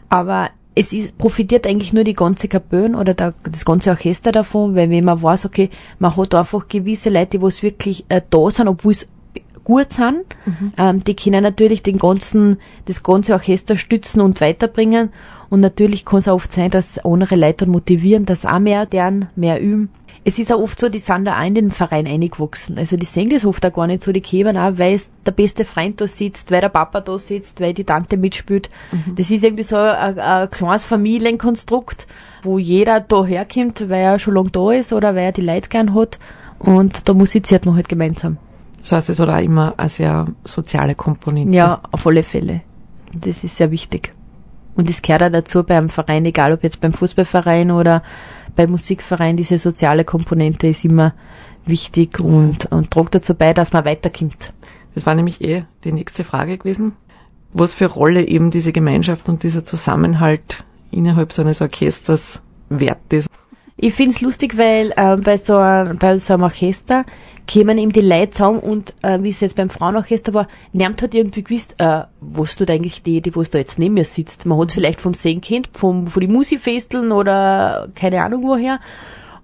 Aber 0.08 0.50
es 0.74 0.92
ist, 0.92 1.18
profitiert 1.18 1.66
eigentlich 1.66 1.92
nur 1.92 2.04
die 2.04 2.14
ganze 2.14 2.48
Kapelle 2.48 2.96
oder 2.96 3.14
der, 3.14 3.34
das 3.50 3.64
ganze 3.64 3.90
Orchester 3.90 4.32
davon, 4.32 4.74
weil 4.74 4.88
wenn 4.90 5.04
man 5.04 5.22
weiß, 5.22 5.44
okay, 5.44 5.68
man 5.98 6.16
hat 6.16 6.34
einfach 6.34 6.68
gewisse 6.68 7.10
Leute, 7.10 7.38
die 7.38 7.42
was 7.42 7.62
wirklich 7.62 8.04
äh, 8.08 8.22
da 8.30 8.50
sind, 8.50 8.68
obwohl 8.68 8.92
es 8.92 9.06
gut 9.64 9.92
sind, 9.92 10.24
ähm, 10.78 11.04
die 11.04 11.14
können 11.14 11.42
natürlich 11.42 11.82
den 11.82 11.98
ganzen, 11.98 12.58
das 12.86 13.02
ganze 13.02 13.34
Orchester 13.34 13.76
stützen 13.76 14.20
und 14.20 14.40
weiterbringen. 14.40 15.10
Und 15.52 15.60
natürlich 15.60 16.06
kann 16.06 16.20
es 16.20 16.28
auch 16.28 16.36
oft 16.36 16.54
sein, 16.54 16.70
dass 16.70 16.98
andere 17.04 17.36
Leute 17.36 17.66
motivieren, 17.66 18.24
dass 18.24 18.46
auch 18.46 18.58
mehr 18.58 18.86
deren, 18.86 19.26
mehr 19.36 19.60
üben. 19.60 19.90
Es 20.24 20.38
ist 20.38 20.50
auch 20.50 20.58
oft 20.58 20.80
so, 20.80 20.88
die 20.88 20.98
sind 20.98 21.26
da 21.26 21.38
auch 21.38 21.44
in 21.44 21.54
den 21.54 21.70
Verein 21.70 22.06
eingewachsen. 22.06 22.78
Also 22.78 22.96
die 22.96 23.04
sehen 23.04 23.28
das 23.28 23.44
oft 23.44 23.66
auch 23.66 23.72
gar 23.74 23.86
nicht 23.86 24.02
so, 24.02 24.12
die 24.12 24.22
kämen 24.22 24.56
auch, 24.56 24.78
weil 24.78 24.98
der 25.26 25.32
beste 25.32 25.66
Freund 25.66 26.00
da 26.00 26.06
sitzt, 26.06 26.50
weil 26.50 26.62
der 26.62 26.70
Papa 26.70 27.02
da 27.02 27.18
sitzt, 27.18 27.60
weil 27.60 27.74
die 27.74 27.84
Tante 27.84 28.16
mitspielt. 28.16 28.70
Das 29.14 29.30
ist 29.30 29.44
irgendwie 29.44 29.64
so 29.64 29.76
ein, 29.76 30.18
ein 30.18 30.50
kleines 30.50 30.86
Familienkonstrukt, 30.86 32.06
wo 32.44 32.58
jeder 32.58 33.00
da 33.00 33.22
herkommt, 33.22 33.90
weil 33.90 34.04
er 34.04 34.18
schon 34.18 34.32
lange 34.32 34.52
da 34.52 34.72
ist 34.72 34.94
oder 34.94 35.14
weil 35.14 35.24
er 35.24 35.32
die 35.32 35.42
Leute 35.42 35.68
gern 35.68 35.94
hat. 35.94 36.18
Und 36.60 37.10
da 37.10 37.12
musiziert 37.12 37.66
man 37.66 37.76
halt 37.76 37.90
gemeinsam. 37.90 38.38
Das 38.80 38.92
heißt, 38.92 39.10
es 39.10 39.20
hat 39.20 39.28
auch 39.28 39.38
immer 39.38 39.74
eine 39.76 39.90
sehr 39.90 40.28
soziale 40.44 40.94
Komponente. 40.94 41.54
Ja, 41.54 41.82
auf 41.90 42.06
alle 42.06 42.22
Fälle. 42.22 42.62
Das 43.12 43.44
ist 43.44 43.58
sehr 43.58 43.70
wichtig. 43.70 44.14
Und 44.74 44.88
das 44.88 45.02
gehört 45.02 45.22
auch 45.22 45.30
dazu 45.30 45.62
beim 45.64 45.88
Verein, 45.88 46.24
egal 46.24 46.52
ob 46.52 46.62
jetzt 46.62 46.80
beim 46.80 46.92
Fußballverein 46.92 47.70
oder 47.70 48.02
beim 48.56 48.70
Musikverein, 48.70 49.36
diese 49.36 49.58
soziale 49.58 50.04
Komponente 50.04 50.66
ist 50.66 50.84
immer 50.84 51.14
wichtig 51.66 52.20
und, 52.20 52.66
und 52.72 52.90
trägt 52.90 53.14
dazu 53.14 53.34
bei, 53.34 53.52
dass 53.54 53.72
man 53.72 53.84
weiterkommt. 53.84 54.52
Das 54.94 55.06
war 55.06 55.14
nämlich 55.14 55.40
eh 55.40 55.64
die 55.84 55.92
nächste 55.92 56.24
Frage 56.24 56.58
gewesen. 56.58 56.92
Was 57.52 57.74
für 57.74 57.86
Rolle 57.86 58.26
eben 58.26 58.50
diese 58.50 58.72
Gemeinschaft 58.72 59.28
und 59.28 59.42
dieser 59.42 59.64
Zusammenhalt 59.66 60.64
innerhalb 60.90 61.32
so 61.32 61.42
eines 61.42 61.60
Orchesters 61.60 62.40
wert 62.68 63.12
ist. 63.12 63.28
Ich 63.76 63.94
find's 63.94 64.20
lustig, 64.20 64.58
weil 64.58 64.92
äh, 64.96 65.16
bei, 65.16 65.36
so 65.36 65.56
ein, 65.56 65.96
bei 65.98 66.18
so 66.18 66.34
einem 66.34 66.42
Orchester 66.42 67.04
kämen 67.46 67.78
eben 67.78 67.92
die 67.92 68.00
Leute 68.00 68.30
zusammen 68.30 68.60
und 68.60 68.94
äh, 69.02 69.22
wie 69.22 69.30
es 69.30 69.40
jetzt 69.40 69.56
beim 69.56 69.70
Frauenorchester 69.70 70.34
war, 70.34 70.46
niemand 70.72 71.02
hat 71.02 71.14
irgendwie 71.14 71.42
gewusst, 71.42 71.74
äh, 71.78 72.02
was 72.20 72.56
tut 72.56 72.70
eigentlich 72.70 73.02
die, 73.02 73.20
die 73.20 73.34
was 73.34 73.50
da 73.50 73.58
jetzt 73.58 73.78
neben 73.78 73.94
mir 73.94 74.04
sitzt. 74.04 74.46
Man 74.46 74.58
hat 74.58 74.72
vielleicht 74.72 75.00
vom 75.00 75.14
Singen 75.14 75.40
kennt, 75.40 75.70
vom, 75.72 76.06
von 76.06 76.20
die 76.20 76.28
Musikfesteln 76.28 77.12
oder 77.12 77.88
keine 77.94 78.22
Ahnung 78.22 78.44
woher. 78.44 78.78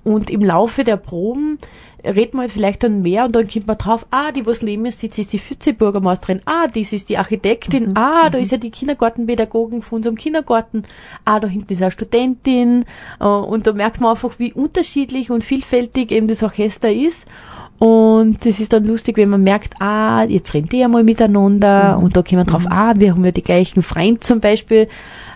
Und 0.04 0.30
im 0.30 0.42
Laufe 0.42 0.84
der 0.84 0.96
Proben 0.96 1.58
redet 2.04 2.34
man 2.34 2.42
halt 2.42 2.52
vielleicht 2.52 2.82
dann 2.82 3.02
mehr 3.02 3.24
und 3.24 3.34
dann 3.34 3.48
kommt 3.48 3.66
man 3.66 3.78
drauf, 3.78 4.06
ah, 4.10 4.32
die 4.32 4.46
was 4.46 4.62
neben 4.62 4.82
mir 4.82 4.92
sitzt, 4.92 5.18
ist 5.18 5.32
die 5.32 5.40
Vizebürgermeisterin, 5.40 6.42
ah, 6.44 6.66
das 6.68 6.92
ist 6.92 7.08
die 7.08 7.18
Architektin, 7.18 7.96
ah, 7.96 8.30
da 8.30 8.38
ist 8.38 8.52
ja 8.52 8.58
die 8.58 8.70
Kindergartenpädagogin 8.70 9.82
von 9.82 9.96
unserem 9.96 10.16
Kindergarten, 10.16 10.82
ah, 11.24 11.40
da 11.40 11.48
hinten 11.48 11.72
ist 11.72 11.82
eine 11.82 11.90
Studentin. 11.90 12.84
Äh, 13.20 13.24
und 13.24 13.66
da 13.66 13.72
merkt 13.72 14.00
man 14.00 14.10
einfach, 14.10 14.38
wie 14.38 14.52
unterschiedlich 14.52 15.30
und 15.30 15.44
vielfältig 15.44 16.12
eben 16.12 16.28
das 16.28 16.42
Orchester 16.42 16.92
ist. 16.92 17.26
Und 17.78 18.44
das 18.44 18.58
ist 18.58 18.72
dann 18.72 18.84
lustig, 18.84 19.16
wenn 19.16 19.28
man 19.28 19.44
merkt, 19.44 19.80
ah, 19.80 20.24
jetzt 20.24 20.52
reden 20.52 20.68
die 20.68 20.78
ja 20.78 20.88
mal 20.88 21.04
miteinander 21.04 21.98
und 22.02 22.16
da 22.16 22.22
kommt 22.22 22.32
man 22.32 22.46
drauf, 22.46 22.64
ah, 22.68 22.94
wir 22.96 23.12
haben 23.12 23.24
ja 23.24 23.30
die 23.30 23.42
gleichen 23.42 23.82
Freunde 23.82 24.20
zum 24.20 24.40
Beispiel. 24.40 24.88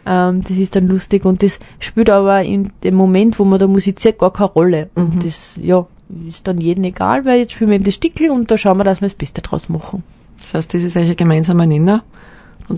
Ähm, 0.04 0.42
das 0.42 0.56
ist 0.56 0.74
dann 0.74 0.88
lustig. 0.88 1.24
Und 1.24 1.44
das 1.44 1.60
spielt 1.78 2.10
aber 2.10 2.42
in 2.42 2.72
dem 2.82 2.96
Moment, 2.96 3.38
wo 3.38 3.44
man 3.44 3.60
da 3.60 3.68
musiziert, 3.68 4.18
gar 4.18 4.32
keine 4.32 4.50
Rolle. 4.50 4.90
Und 4.96 5.24
das, 5.24 5.56
ja, 5.62 5.86
ist 6.28 6.46
dann 6.46 6.60
jedem 6.60 6.84
egal, 6.84 7.24
weil 7.24 7.40
jetzt 7.40 7.52
spielen 7.52 7.70
wir 7.70 7.76
eben 7.76 7.84
das 7.84 7.94
Stickel 7.94 8.30
und 8.30 8.50
da 8.50 8.58
schauen 8.58 8.78
wir, 8.78 8.84
dass 8.84 9.00
wir 9.00 9.08
das 9.08 9.16
Beste 9.16 9.42
draus 9.42 9.68
machen. 9.68 10.02
Das 10.38 10.54
heißt, 10.54 10.74
das 10.74 10.82
ist 10.82 10.96
eigentlich 10.96 11.10
ein 11.10 11.16
gemeinsamer 11.16 11.66
Nenner. 11.66 12.02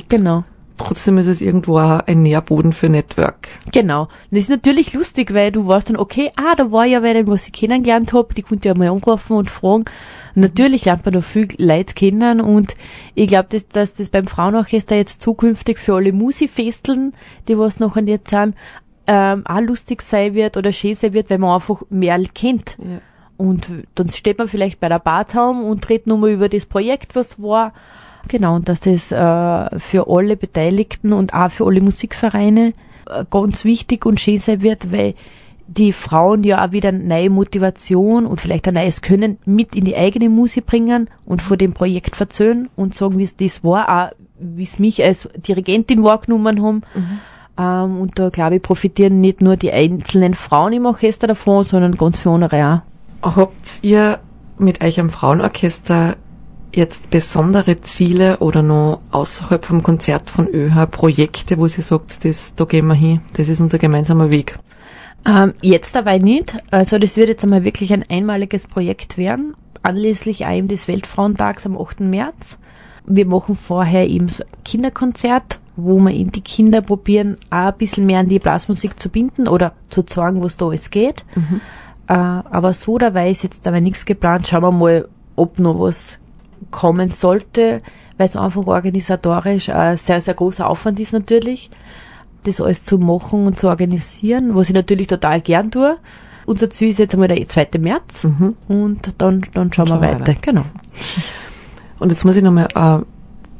Genau. 0.08 0.44
Trotzdem 0.76 1.18
ist 1.18 1.28
es 1.28 1.40
irgendwo 1.40 1.78
auch 1.78 2.00
ein 2.00 2.22
Nährboden 2.22 2.72
für 2.72 2.88
Network. 2.88 3.48
Genau. 3.70 4.02
Und 4.02 4.10
das 4.32 4.40
ist 4.40 4.48
natürlich 4.48 4.92
lustig, 4.92 5.32
weil 5.32 5.52
du 5.52 5.66
weißt 5.68 5.90
dann, 5.90 5.96
okay, 5.96 6.32
ah, 6.34 6.56
da 6.56 6.72
war 6.72 6.84
ja 6.84 7.02
wer, 7.02 7.26
was 7.28 7.46
ich 7.46 7.52
kennengelernt 7.52 8.12
hab, 8.12 8.34
die 8.34 8.42
konnte 8.42 8.68
ja 8.68 8.74
mal 8.74 8.88
anrufen 8.88 9.36
und 9.36 9.50
fragen. 9.50 9.84
Und 10.34 10.42
natürlich 10.42 10.84
lernt 10.84 11.04
man 11.04 11.14
da 11.14 11.20
viel 11.20 11.48
Leute 11.58 11.94
kennen 11.94 12.40
und 12.40 12.74
ich 13.14 13.28
glaube, 13.28 13.48
dass, 13.50 13.68
dass 13.68 13.94
das 13.94 14.08
beim 14.08 14.26
Frauenorchester 14.26 14.96
jetzt 14.96 15.22
zukünftig 15.22 15.78
für 15.78 15.94
alle 15.94 16.12
Musikfesteln, 16.12 17.12
die 17.46 17.56
was 17.56 17.78
noch 17.78 17.96
an 17.96 18.08
jetzt 18.08 18.30
sind, 18.30 18.56
ähm, 19.06 19.46
auch 19.46 19.60
lustig 19.60 20.02
sein 20.02 20.34
wird 20.34 20.56
oder 20.56 20.72
schön 20.72 20.96
sein 20.96 21.12
wird, 21.12 21.30
weil 21.30 21.38
man 21.38 21.54
einfach 21.54 21.82
mehr 21.88 22.20
kennt. 22.34 22.76
Ja. 22.78 23.00
Und 23.36 23.66
dann 23.94 24.10
steht 24.10 24.38
man 24.38 24.48
vielleicht 24.48 24.80
bei 24.80 24.88
der 24.88 24.98
Bartaum 24.98 25.64
und 25.64 25.88
redet 25.88 26.06
nochmal 26.06 26.30
über 26.30 26.48
das 26.48 26.66
Projekt, 26.66 27.16
was 27.16 27.42
war. 27.42 27.72
Genau, 28.28 28.54
und 28.54 28.68
dass 28.68 28.80
das 28.80 29.12
äh, 29.12 29.78
für 29.78 30.08
alle 30.08 30.36
Beteiligten 30.36 31.12
und 31.12 31.34
auch 31.34 31.50
für 31.50 31.66
alle 31.66 31.80
Musikvereine 31.80 32.72
äh, 33.08 33.24
ganz 33.30 33.64
wichtig 33.64 34.06
und 34.06 34.20
schön 34.20 34.38
sein 34.38 34.62
wird, 34.62 34.92
weil 34.92 35.14
die 35.66 35.92
Frauen 35.92 36.44
ja 36.44 36.64
auch 36.64 36.72
wieder 36.72 36.92
neue 36.92 37.30
Motivation 37.30 38.26
und 38.26 38.40
vielleicht 38.40 38.68
ein 38.68 38.74
neues 38.74 39.02
Können 39.02 39.38
mit 39.46 39.74
in 39.74 39.84
die 39.84 39.96
eigene 39.96 40.28
Musik 40.28 40.66
bringen 40.66 41.08
und 41.24 41.42
vor 41.42 41.56
dem 41.56 41.72
Projekt 41.72 42.16
verzöhnen 42.16 42.68
und 42.76 42.94
sagen, 42.94 43.18
wie 43.18 43.24
es 43.24 43.36
das 43.36 43.64
war, 43.64 43.88
auch 43.88 44.12
wie 44.38 44.62
es 44.62 44.78
mich 44.78 45.02
als 45.02 45.28
Dirigentin 45.36 46.04
wahrgenommen 46.04 46.62
haben. 46.62 46.82
Ähm, 47.58 48.00
und 48.00 48.18
da, 48.18 48.28
glaube 48.30 48.56
ich, 48.56 48.62
profitieren 48.62 49.20
nicht 49.20 49.40
nur 49.40 49.56
die 49.56 49.72
einzelnen 49.72 50.34
Frauen 50.34 50.72
im 50.72 50.86
Orchester 50.86 51.26
davon, 51.26 51.64
sondern 51.64 51.96
ganz 51.96 52.20
viele 52.20 52.34
andere 52.34 52.68
auch. 52.68 52.93
Habt 53.24 53.78
ihr 53.80 54.18
mit 54.58 54.84
euch 54.84 55.00
am 55.00 55.08
Frauenorchester 55.08 56.16
jetzt 56.74 57.08
besondere 57.08 57.80
Ziele 57.80 58.38
oder 58.38 58.62
noch 58.62 59.00
außerhalb 59.12 59.64
vom 59.64 59.82
Konzert 59.82 60.28
von 60.28 60.46
ÖH 60.46 60.86
Projekte, 60.90 61.56
wo 61.56 61.66
sie 61.66 61.80
sagt, 61.80 62.26
das, 62.26 62.54
da 62.54 62.66
gehen 62.66 62.86
wir 62.86 62.94
hin, 62.94 63.22
das 63.34 63.48
ist 63.48 63.60
unser 63.60 63.78
gemeinsamer 63.78 64.30
Weg? 64.30 64.58
Ähm, 65.26 65.54
jetzt 65.62 65.94
dabei 65.94 66.18
nicht. 66.18 66.54
Also 66.70 66.98
das 66.98 67.16
wird 67.16 67.28
jetzt 67.28 67.44
einmal 67.44 67.64
wirklich 67.64 67.94
ein 67.94 68.04
einmaliges 68.10 68.66
Projekt 68.66 69.16
werden, 69.16 69.54
anlässlich 69.82 70.44
einem 70.44 70.68
des 70.68 70.86
Weltfrauentags 70.86 71.64
am 71.64 71.80
8. 71.80 72.00
März. 72.00 72.58
Wir 73.06 73.24
machen 73.24 73.54
vorher 73.54 74.06
eben 74.06 74.28
so 74.28 74.44
ein 74.44 74.64
Kinderkonzert, 74.64 75.60
wo 75.76 75.98
wir 75.98 76.12
eben 76.12 76.30
die 76.30 76.42
Kinder 76.42 76.82
probieren, 76.82 77.36
auch 77.48 77.68
ein 77.68 77.78
bisschen 77.78 78.04
mehr 78.04 78.20
an 78.20 78.28
die 78.28 78.38
Blasmusik 78.38 79.00
zu 79.00 79.08
binden 79.08 79.48
oder 79.48 79.72
zu 79.88 80.02
zeigen, 80.02 80.44
was 80.44 80.58
da 80.58 80.66
alles 80.66 80.90
geht. 80.90 81.24
Äh, 81.36 81.40
aber 82.12 82.74
so 82.74 82.98
dabei 82.98 83.30
ist 83.30 83.42
jetzt 83.42 83.66
aber 83.66 83.80
nichts 83.80 84.04
geplant. 84.04 84.46
Schauen 84.46 84.62
wir 84.62 84.72
mal, 84.72 85.08
ob 85.36 85.58
noch 85.58 85.80
was 85.80 86.18
kommen 86.70 87.10
sollte, 87.10 87.82
weil 88.18 88.26
es 88.26 88.36
einfach 88.36 88.66
organisatorisch 88.66 89.70
ein 89.70 89.96
sehr, 89.96 90.20
sehr 90.20 90.34
großer 90.34 90.68
Aufwand 90.68 91.00
ist 91.00 91.12
natürlich, 91.12 91.70
das 92.44 92.60
alles 92.60 92.84
zu 92.84 92.98
machen 92.98 93.46
und 93.46 93.58
zu 93.58 93.68
organisieren, 93.68 94.54
was 94.54 94.68
ich 94.68 94.74
natürlich 94.74 95.06
total 95.06 95.40
gern 95.40 95.70
tue. 95.70 95.96
Unser 96.46 96.68
Ziel 96.70 96.90
ist 96.90 96.98
jetzt 96.98 97.14
einmal 97.14 97.28
der 97.28 97.48
2. 97.48 97.68
März 97.78 98.26
und 98.68 99.14
dann, 99.18 99.44
dann 99.54 99.72
schauen 99.72 99.88
wir 99.88 99.94
schauen 99.94 100.02
wir 100.02 100.08
weiter. 100.08 100.20
weiter. 100.20 100.34
Genau. 100.40 100.64
Und 102.00 102.10
jetzt 102.10 102.24
muss 102.24 102.36
ich 102.36 102.42
nochmal 102.42 102.68
äh, 102.74 103.02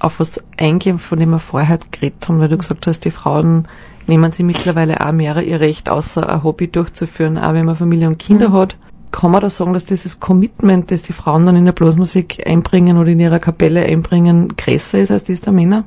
auf 0.01 0.21
was 0.21 0.39
eingehen, 0.59 0.99
von 0.99 1.19
dem 1.19 1.31
wir 1.31 1.39
vorher 1.39 1.79
geredet 1.91 2.29
haben, 2.29 2.41
weil 2.41 2.49
du 2.49 2.59
gesagt 2.59 2.87
hast, 2.87 3.05
die 3.07 3.11
Frauen 3.11 3.69
nehmen 4.09 4.33
sie 4.33 4.43
mittlerweile 4.43 5.01
auch 5.01 5.13
mehr 5.13 5.43
ihr 5.43 5.61
Recht, 5.61 5.89
außer 5.89 6.29
ein 6.29 6.43
Hobby 6.43 6.69
durchzuführen, 6.69 7.39
auch 7.39 7.55
wenn 7.55 7.67
man 7.67 7.77
Familie 7.77 8.09
und 8.09 8.19
Kinder 8.19 8.53
hat. 8.53 8.77
Kann 9.11 9.31
man 9.31 9.43
da 9.43 9.51
sagen, 9.51 9.73
dass 9.73 9.85
dieses 9.85 10.19
Commitment, 10.19 10.91
das 10.91 11.03
die 11.03 11.13
Frauen 11.13 11.47
dann 11.47 11.57
in 11.57 11.65
der 11.65 11.73
Blasmusik 11.73 12.43
einbringen 12.47 12.99
oder 12.99 13.11
in 13.11 13.21
ihrer 13.21 13.39
Kapelle 13.39 13.85
einbringen, 13.85 14.57
größer 14.57 14.99
ist 14.99 15.11
als 15.11 15.25
das 15.25 15.41
der 15.41 15.53
Männer? 15.53 15.85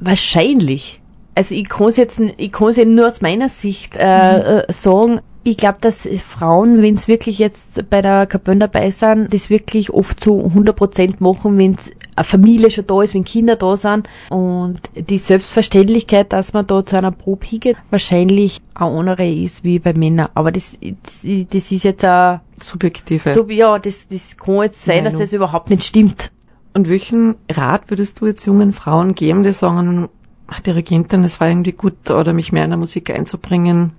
Wahrscheinlich. 0.00 1.00
Also 1.34 1.54
ich 1.54 1.68
kann 1.68 1.88
es 1.88 1.96
jetzt, 1.96 2.20
ich 2.36 2.52
kann 2.52 2.68
es 2.68 2.78
eben 2.78 2.94
nur 2.94 3.08
aus 3.08 3.20
meiner 3.20 3.48
Sicht 3.48 3.96
äh, 3.96 4.60
äh, 4.60 4.72
sagen. 4.72 5.20
Ich 5.42 5.56
glaube, 5.56 5.78
dass 5.80 6.08
Frauen, 6.26 6.80
wenn 6.82 6.94
es 6.94 7.06
wirklich 7.06 7.38
jetzt 7.38 7.90
bei 7.90 8.00
der 8.00 8.26
Kapelle 8.26 8.60
dabei 8.60 8.90
sind, 8.90 9.32
das 9.34 9.50
wirklich 9.50 9.92
oft 9.92 10.18
zu 10.18 10.40
100% 10.40 11.16
machen, 11.18 11.58
wenn 11.58 11.76
eine 12.16 12.24
Familie 12.24 12.70
schon 12.70 12.86
da 12.86 13.02
ist, 13.02 13.14
wenn 13.14 13.24
Kinder 13.24 13.56
da 13.56 13.76
sind. 13.76 14.08
Und 14.30 14.80
die 14.94 15.18
Selbstverständlichkeit, 15.18 16.32
dass 16.32 16.52
man 16.52 16.66
da 16.66 16.84
zu 16.84 16.96
einer 16.96 17.10
Probe 17.10 17.46
hingeht, 17.46 17.76
wahrscheinlich 17.90 18.60
auch 18.74 18.98
andere 18.98 19.28
ist 19.28 19.64
wie 19.64 19.78
bei 19.78 19.92
Männern. 19.92 20.28
Aber 20.34 20.52
das, 20.52 20.78
das, 21.22 21.72
ist 21.72 21.84
jetzt 21.84 22.04
ein, 22.04 22.40
Subjektive. 22.62 23.32
so, 23.34 23.48
ja, 23.48 23.78
das, 23.78 24.08
das 24.08 24.36
kann 24.36 24.62
jetzt 24.62 24.84
sein, 24.84 25.04
dass 25.04 25.14
Meinung. 25.14 25.26
das 25.26 25.32
überhaupt 25.32 25.70
nicht 25.70 25.84
stimmt. 25.84 26.30
Und 26.72 26.88
welchen 26.88 27.36
Rat 27.50 27.90
würdest 27.90 28.20
du 28.20 28.26
jetzt 28.26 28.46
jungen 28.46 28.72
Frauen 28.72 29.14
geben, 29.14 29.42
die 29.42 29.52
sagen, 29.52 30.08
ach, 30.46 30.60
Dirigentin, 30.60 31.24
es 31.24 31.40
war 31.40 31.48
irgendwie 31.48 31.72
gut, 31.72 32.10
oder 32.10 32.32
mich 32.32 32.52
mehr 32.52 32.64
in 32.64 32.70
der 32.70 32.78
Musik 32.78 33.10
einzubringen? 33.10 33.92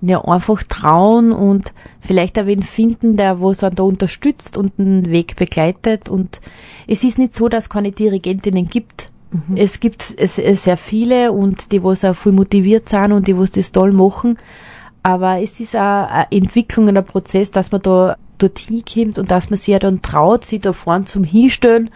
Ja, 0.00 0.24
einfach 0.24 0.62
trauen 0.62 1.32
und 1.32 1.72
vielleicht 2.00 2.38
auch 2.38 2.46
wen 2.46 2.62
finden, 2.62 3.16
der 3.16 3.40
was 3.40 3.64
einen 3.64 3.74
da 3.74 3.82
unterstützt 3.82 4.56
und 4.56 4.78
einen 4.78 5.10
Weg 5.10 5.36
begleitet. 5.36 6.08
Und 6.08 6.40
es 6.86 7.02
ist 7.04 7.18
nicht 7.18 7.34
so, 7.34 7.48
dass 7.48 7.64
es 7.64 7.70
keine 7.70 7.92
Dirigentinnen 7.92 8.68
gibt. 8.68 9.08
Es 9.56 9.80
gibt 9.80 10.14
es, 10.16 10.38
es 10.38 10.64
sehr 10.64 10.78
viele 10.78 11.32
und 11.32 11.72
die, 11.72 11.82
was 11.84 12.04
auch 12.04 12.16
viel 12.16 12.32
motiviert 12.32 12.88
sind 12.88 13.12
und 13.12 13.28
die, 13.28 13.36
was 13.36 13.50
das 13.50 13.72
toll 13.72 13.92
machen. 13.92 14.38
Aber 15.02 15.40
es 15.42 15.60
ist 15.60 15.76
auch 15.76 16.08
eine 16.08 16.26
Entwicklung 16.30 16.88
und 16.88 16.96
ein 16.96 17.04
Prozess, 17.04 17.50
dass 17.50 17.70
man 17.70 17.82
da 17.82 18.16
dorthin 18.38 18.84
kommt 18.84 19.18
und 19.18 19.30
dass 19.30 19.50
man 19.50 19.56
sich 19.56 19.68
ja 19.68 19.78
dann 19.78 20.00
traut, 20.00 20.44
sich 20.44 20.60
da 20.60 20.72
vorn 20.72 21.06
zum 21.06 21.24
Hinstellen 21.24 21.90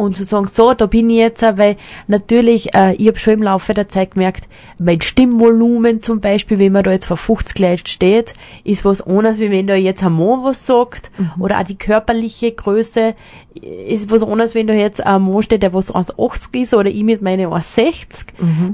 und 0.00 0.16
zu 0.16 0.24
sagen, 0.24 0.48
so, 0.48 0.74
da 0.74 0.86
bin 0.86 1.10
ich 1.10 1.18
jetzt, 1.18 1.42
weil 1.42 1.76
natürlich, 2.06 2.74
äh, 2.74 2.94
ich 2.94 3.08
habe 3.08 3.18
schon 3.18 3.34
im 3.34 3.42
Laufe 3.42 3.74
der 3.74 3.88
Zeit 3.88 4.12
gemerkt, 4.12 4.48
mein 4.78 5.00
Stimmvolumen 5.00 6.02
zum 6.02 6.20
Beispiel, 6.20 6.58
wenn 6.58 6.72
man 6.72 6.82
da 6.82 6.90
jetzt 6.90 7.06
vor 7.06 7.16
50 7.16 7.58
Leuten 7.58 7.86
steht, 7.86 8.34
ist 8.64 8.84
was 8.84 9.02
anderes, 9.02 9.38
wie 9.38 9.50
wenn 9.50 9.66
da 9.66 9.74
jetzt 9.74 10.02
ein 10.02 10.12
Mann 10.12 10.42
was 10.42 10.66
sagt, 10.66 11.10
oder 11.38 11.58
auch 11.60 11.64
die 11.64 11.76
körperliche 11.76 12.52
Größe 12.52 13.14
ist 13.54 14.10
was 14.10 14.22
anderes, 14.22 14.54
wenn 14.54 14.66
da 14.66 14.74
jetzt 14.74 15.04
ein 15.04 15.22
Mann 15.22 15.42
steht, 15.42 15.62
der 15.62 15.72
was 15.72 15.92
1,80 15.92 16.60
ist, 16.62 16.74
oder 16.74 16.88
ich 16.90 17.04
mit 17.04 17.22
meinen 17.22 17.48
1,60. 17.48 18.04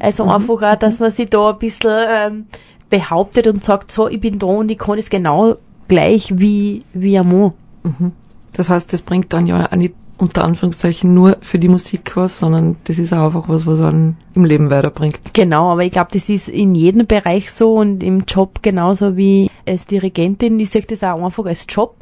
Also 0.00 0.24
einfach 0.24 0.62
auch, 0.62 0.74
dass 0.76 0.98
man 0.98 1.10
sich 1.10 1.28
da 1.30 1.50
ein 1.50 1.58
bisschen 1.58 2.04
ähm, 2.08 2.46
behauptet 2.90 3.46
und 3.46 3.64
sagt, 3.64 3.90
so, 3.90 4.08
ich 4.08 4.20
bin 4.20 4.38
da 4.38 4.46
und 4.46 4.70
ich 4.70 4.78
kann 4.78 4.98
es 4.98 5.10
genau 5.10 5.56
gleich 5.88 6.32
wie, 6.38 6.82
wie 6.92 7.18
ein 7.18 7.28
Mann. 7.28 7.52
Das 8.52 8.70
heißt, 8.70 8.92
das 8.92 9.02
bringt 9.02 9.32
dann 9.32 9.46
ja 9.46 9.66
auch 9.70 9.76
nicht 9.76 9.94
unter 10.18 10.44
Anführungszeichen 10.44 11.12
nur 11.12 11.36
für 11.40 11.58
die 11.58 11.68
Musik 11.68 12.16
was, 12.16 12.38
sondern 12.38 12.76
das 12.84 12.98
ist 12.98 13.12
auch 13.12 13.26
einfach 13.26 13.48
was, 13.48 13.66
was 13.66 13.80
einen 13.80 14.16
im 14.34 14.44
Leben 14.44 14.70
weiterbringt. 14.70 15.20
Genau, 15.32 15.70
aber 15.72 15.84
ich 15.84 15.92
glaube, 15.92 16.10
das 16.12 16.28
ist 16.28 16.48
in 16.48 16.74
jedem 16.74 17.06
Bereich 17.06 17.52
so 17.52 17.74
und 17.74 18.02
im 18.02 18.24
Job 18.26 18.60
genauso 18.62 19.16
wie 19.16 19.50
als 19.66 19.86
Dirigentin. 19.86 20.58
Ich 20.58 20.70
sehe 20.70 20.82
das 20.82 21.02
auch 21.02 21.22
einfach 21.22 21.44
als 21.44 21.66
Job. 21.68 21.96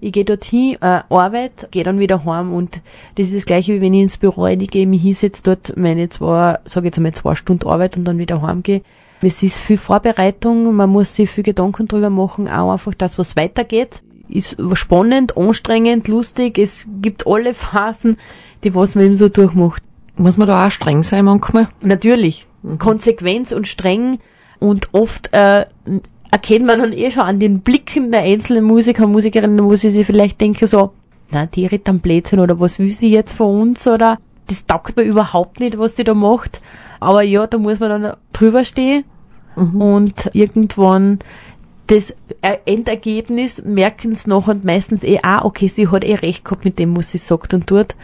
Ich 0.00 0.12
gehe 0.12 0.24
dorthin, 0.24 0.76
äh, 0.80 1.02
Arbeit, 1.10 1.68
gehe 1.70 1.84
dann 1.84 1.98
wieder 1.98 2.24
heim 2.24 2.54
und 2.54 2.80
das 3.16 3.26
ist 3.26 3.36
das 3.36 3.46
gleiche, 3.46 3.74
wie 3.74 3.80
wenn 3.80 3.94
ich 3.94 4.02
ins 4.02 4.16
Büro 4.16 4.44
reingehe, 4.44 4.86
mich 4.86 5.02
hinsetze 5.02 5.42
dort 5.42 5.76
meine 5.76 6.08
zwei, 6.08 6.58
sage 6.64 6.86
jetzt 6.86 6.96
einmal 6.96 7.12
zwei 7.12 7.34
Stunden 7.34 7.68
Arbeit 7.68 7.96
und 7.96 8.04
dann 8.04 8.18
wieder 8.18 8.40
heimgehe. 8.40 8.82
Es 9.20 9.42
ist 9.42 9.58
viel 9.58 9.76
Vorbereitung, 9.76 10.74
man 10.74 10.90
muss 10.90 11.14
sich 11.14 11.30
viel 11.30 11.44
Gedanken 11.44 11.88
drüber 11.88 12.10
machen, 12.10 12.48
auch 12.48 12.72
einfach, 12.72 12.94
dass 12.94 13.18
was 13.18 13.36
weitergeht. 13.36 14.02
Ist 14.28 14.56
spannend, 14.74 15.36
anstrengend, 15.36 16.08
lustig, 16.08 16.58
es 16.58 16.86
gibt 17.00 17.26
alle 17.26 17.54
Phasen, 17.54 18.16
die 18.64 18.74
was 18.74 18.94
man 18.94 19.06
eben 19.06 19.16
so 19.16 19.28
durchmacht. 19.28 19.82
Muss 20.16 20.36
man 20.36 20.48
da 20.48 20.66
auch 20.66 20.70
streng 20.70 21.02
sein 21.02 21.26
manchmal? 21.26 21.68
Natürlich. 21.82 22.46
Konsequenz 22.78 23.52
und 23.52 23.68
streng 23.68 24.18
und 24.58 24.92
oft 24.92 25.32
äh, 25.32 25.66
erkennt 26.30 26.66
man 26.66 26.80
dann 26.80 26.92
eh 26.92 27.10
schon 27.10 27.22
an 27.22 27.38
den 27.38 27.60
Blicken 27.60 28.10
der 28.10 28.22
einzelnen 28.22 28.64
Musiker 28.64 29.06
Musikerinnen, 29.06 29.64
wo 29.64 29.76
sie 29.76 29.90
sich 29.90 30.06
vielleicht 30.06 30.40
denken 30.40 30.66
so, 30.66 30.92
na, 31.30 31.46
die 31.46 31.66
redet 31.66 31.88
am 31.88 32.00
Blödsinn 32.00 32.40
oder 32.40 32.58
was 32.58 32.78
will 32.78 32.88
sie 32.88 33.10
jetzt 33.10 33.32
von 33.32 33.60
uns 33.60 33.86
oder 33.86 34.18
das 34.46 34.64
taugt 34.66 34.96
mir 34.96 35.02
überhaupt 35.02 35.60
nicht, 35.60 35.78
was 35.78 35.96
sie 35.96 36.04
da 36.04 36.14
macht. 36.14 36.60
Aber 37.00 37.22
ja, 37.22 37.46
da 37.46 37.58
muss 37.58 37.80
man 37.80 38.02
dann 38.02 38.16
drüber 38.32 38.64
stehen 38.64 39.04
und 39.56 40.30
irgendwann 40.34 41.18
das 41.86 42.14
äh, 42.42 42.56
Endergebnis 42.64 43.62
merken 43.64 44.12
es 44.12 44.26
noch 44.26 44.48
und 44.48 44.64
meistens 44.64 45.04
eh, 45.04 45.20
ah, 45.22 45.44
okay, 45.44 45.68
sie 45.68 45.88
hat 45.88 46.04
eh 46.04 46.14
recht 46.14 46.44
gehabt 46.44 46.64
mit 46.64 46.78
dem, 46.78 46.96
was 46.96 47.10
sie 47.10 47.18
sagt 47.18 47.54
und 47.54 47.66
tut. 47.66 47.94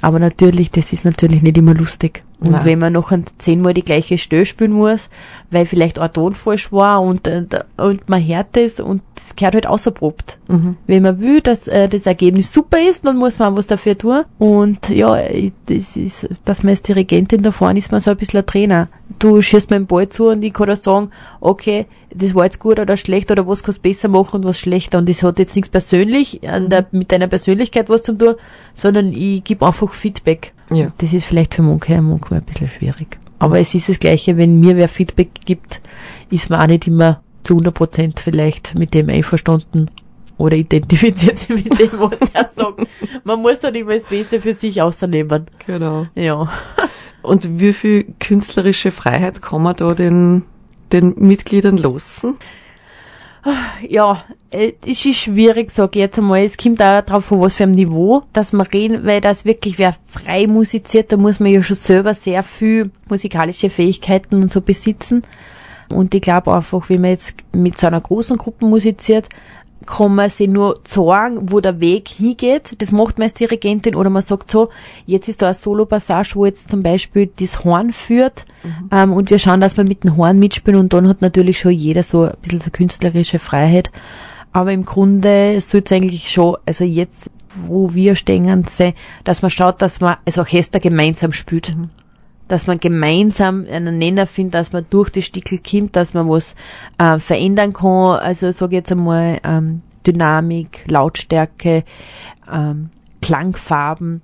Aber 0.00 0.18
natürlich, 0.18 0.70
das 0.70 0.92
ist 0.92 1.04
natürlich 1.04 1.42
nicht 1.42 1.56
immer 1.56 1.74
lustig. 1.74 2.22
Und 2.38 2.52
Nein. 2.52 2.64
wenn 2.64 2.78
man 2.78 2.92
noch 2.92 3.12
zehnmal 3.38 3.74
die 3.74 3.84
gleiche 3.84 4.18
Stelle 4.18 4.44
spielen 4.44 4.72
muss, 4.72 5.08
weil 5.50 5.66
vielleicht 5.66 5.98
Ton 6.14 6.34
falsch 6.34 6.72
war 6.72 7.02
und, 7.02 7.26
äh, 7.26 7.44
und 7.76 8.08
man 8.08 8.26
hört 8.26 8.56
es 8.56 8.80
und 8.80 9.02
das 9.14 9.36
gehört 9.36 9.54
halt 9.54 9.66
außerprobt. 9.66 10.38
Wenn 10.86 11.02
man 11.02 11.20
will, 11.20 11.40
dass 11.40 11.68
äh, 11.68 11.88
das 11.88 12.06
Ergebnis 12.06 12.52
super 12.52 12.78
ist, 12.80 13.04
dann 13.04 13.16
muss 13.16 13.38
man 13.38 13.52
auch 13.52 13.56
was 13.56 13.66
dafür 13.66 13.96
tun. 13.96 14.24
Und 14.38 14.88
ja, 14.88 15.16
das 15.66 15.96
ist, 15.96 16.28
dass 16.44 16.62
man 16.62 16.70
als 16.70 16.82
Dirigentin 16.82 17.42
da 17.42 17.50
vorne 17.50 17.78
ist, 17.78 17.92
man 17.92 18.00
so 18.00 18.10
ein 18.10 18.16
bisschen 18.16 18.40
ein 18.40 18.46
Trainer. 18.46 18.88
Du 19.18 19.40
schießt 19.40 19.70
mir 19.70 19.78
den 19.78 19.86
Ball 19.86 20.08
zu 20.08 20.28
und 20.28 20.44
ich 20.44 20.52
kann 20.52 20.66
da 20.66 20.76
sagen, 20.76 21.10
okay, 21.40 21.86
das 22.14 22.34
war 22.34 22.44
jetzt 22.44 22.60
gut 22.60 22.78
oder 22.78 22.96
schlecht 22.96 23.30
oder 23.30 23.46
was 23.46 23.62
kannst 23.62 23.78
du 23.78 23.82
besser 23.82 24.08
machen 24.08 24.36
und 24.36 24.44
was 24.44 24.58
schlechter. 24.58 24.98
Und 24.98 25.08
das 25.08 25.22
hat 25.22 25.38
jetzt 25.38 25.56
nichts 25.56 25.68
persönlich 25.68 26.46
an 26.48 26.68
der, 26.68 26.86
mit 26.92 27.12
deiner 27.12 27.28
Persönlichkeit 27.28 27.88
was 27.88 28.02
zu 28.02 28.12
tun, 28.12 28.34
sondern 28.74 29.12
ich 29.12 29.44
gebe 29.44 29.66
einfach 29.66 29.92
Feedback. 29.92 30.52
Ja. 30.70 30.92
Das 30.98 31.12
ist 31.12 31.26
vielleicht 31.26 31.54
für 31.54 31.62
manche 31.62 32.00
manchmal 32.00 32.40
ein 32.40 32.46
bisschen 32.46 32.68
schwierig. 32.68 33.18
Aber 33.38 33.60
es 33.60 33.74
ist 33.74 33.88
das 33.88 33.98
Gleiche, 33.98 34.36
wenn 34.36 34.60
mir 34.60 34.76
wer 34.76 34.88
Feedback 34.88 35.30
gibt, 35.44 35.80
ist 36.30 36.50
man 36.50 36.60
auch 36.60 36.66
nicht 36.66 36.86
immer 36.86 37.20
zu 37.42 37.54
100 37.54 37.74
Prozent 37.74 38.20
vielleicht 38.20 38.78
mit 38.78 38.94
dem 38.94 39.08
einverstanden 39.08 39.90
oder 40.38 40.56
identifiziert 40.56 41.38
sich 41.38 41.48
mit 41.48 41.78
dem, 41.78 41.90
was 41.98 42.20
er 42.32 42.48
sagt. 42.54 42.86
Man 43.24 43.40
muss 43.40 43.60
dann 43.60 43.74
immer 43.74 43.94
das 43.94 44.04
Beste 44.04 44.40
für 44.40 44.52
sich 44.52 44.82
außernehmen. 44.82 45.46
Genau. 45.66 46.04
Ja. 46.14 46.48
Und 47.22 47.58
wie 47.58 47.72
viel 47.72 48.06
künstlerische 48.20 48.90
Freiheit 48.90 49.42
kann 49.42 49.62
man 49.62 49.76
da 49.76 49.94
den, 49.94 50.42
den 50.92 51.14
Mitgliedern 51.16 51.76
lassen? 51.76 52.36
Ja, 53.88 54.24
äh, 54.50 54.72
es 54.84 55.04
ist 55.04 55.18
schwierig, 55.18 55.70
sag 55.70 55.94
ich 55.94 56.00
jetzt 56.00 56.18
einmal. 56.18 56.42
Es 56.42 56.56
kommt 56.56 56.82
auch 56.82 57.02
drauf 57.02 57.30
an, 57.30 57.40
was 57.40 57.54
für 57.54 57.64
ein 57.64 57.72
Niveau, 57.72 58.22
dass 58.32 58.52
man 58.52 58.66
reden, 58.66 59.06
weil 59.06 59.20
das 59.20 59.44
wirklich 59.44 59.78
wer 59.78 59.94
frei 60.06 60.46
musiziert, 60.46 61.12
da 61.12 61.16
muss 61.16 61.38
man 61.38 61.52
ja 61.52 61.62
schon 61.62 61.76
selber 61.76 62.14
sehr 62.14 62.42
viel 62.42 62.90
musikalische 63.08 63.70
Fähigkeiten 63.70 64.42
und 64.42 64.52
so 64.52 64.60
besitzen. 64.60 65.22
Und 65.88 66.14
ich 66.14 66.22
glaube 66.22 66.52
einfach, 66.52 66.88
wenn 66.88 67.02
man 67.02 67.10
jetzt 67.10 67.34
mit 67.52 67.78
so 67.78 67.86
einer 67.86 68.00
großen 68.00 68.36
Gruppe 68.36 68.66
musiziert, 68.66 69.28
kann 69.86 70.14
man 70.14 70.28
sich 70.28 70.48
nur 70.48 70.78
sagen, 70.86 71.50
wo 71.50 71.60
der 71.60 71.80
Weg 71.80 72.08
hingeht. 72.08 72.74
Das 72.78 72.92
macht 72.92 73.18
man 73.18 73.24
als 73.24 73.34
Dirigentin 73.34 73.94
oder 73.94 74.10
man 74.10 74.22
sagt 74.22 74.50
so, 74.50 74.70
jetzt 75.06 75.28
ist 75.28 75.42
da 75.42 75.46
eine 75.46 75.54
Solo-Passage, 75.54 76.32
wo 76.34 76.44
jetzt 76.46 76.70
zum 76.70 76.82
Beispiel 76.82 77.30
das 77.38 77.64
Horn 77.64 77.92
führt 77.92 78.44
ähm, 78.90 79.12
und 79.12 79.30
wir 79.30 79.38
schauen, 79.38 79.60
dass 79.60 79.76
wir 79.76 79.84
mit 79.84 80.04
dem 80.04 80.16
Horn 80.16 80.38
mitspielen 80.38 80.80
und 80.80 80.92
dann 80.92 81.08
hat 81.08 81.22
natürlich 81.22 81.58
schon 81.58 81.72
jeder 81.72 82.02
so 82.02 82.24
ein 82.24 82.34
bisschen 82.42 82.60
so 82.60 82.70
künstlerische 82.70 83.38
Freiheit. 83.38 83.90
Aber 84.52 84.72
im 84.72 84.84
Grunde 84.84 85.60
soll 85.60 85.82
es 85.84 85.92
eigentlich 85.92 86.30
schon, 86.30 86.56
also 86.66 86.84
jetzt, 86.84 87.30
wo 87.54 87.94
wir 87.94 88.16
stehen, 88.16 88.64
sein, 88.64 88.94
dass 89.24 89.42
man 89.42 89.50
schaut, 89.50 89.82
dass 89.82 90.00
man 90.00 90.16
als 90.24 90.38
Orchester 90.38 90.80
gemeinsam 90.80 91.32
spielt 91.32 91.74
dass 92.48 92.66
man 92.66 92.78
gemeinsam 92.78 93.66
einen 93.68 93.98
Nenner 93.98 94.26
findet, 94.26 94.54
dass 94.54 94.72
man 94.72 94.86
durch 94.90 95.10
die 95.10 95.22
Stickel 95.22 95.58
kommt, 95.58 95.96
dass 95.96 96.14
man 96.14 96.28
was 96.28 96.54
äh, 96.98 97.18
verändern 97.18 97.72
kann. 97.72 98.18
Also 98.18 98.52
sage 98.52 98.76
jetzt 98.76 98.92
einmal 98.92 99.40
ähm, 99.44 99.82
Dynamik, 100.06 100.84
Lautstärke, 100.88 101.84
ähm, 102.50 102.90
Klangfarben, 103.20 104.22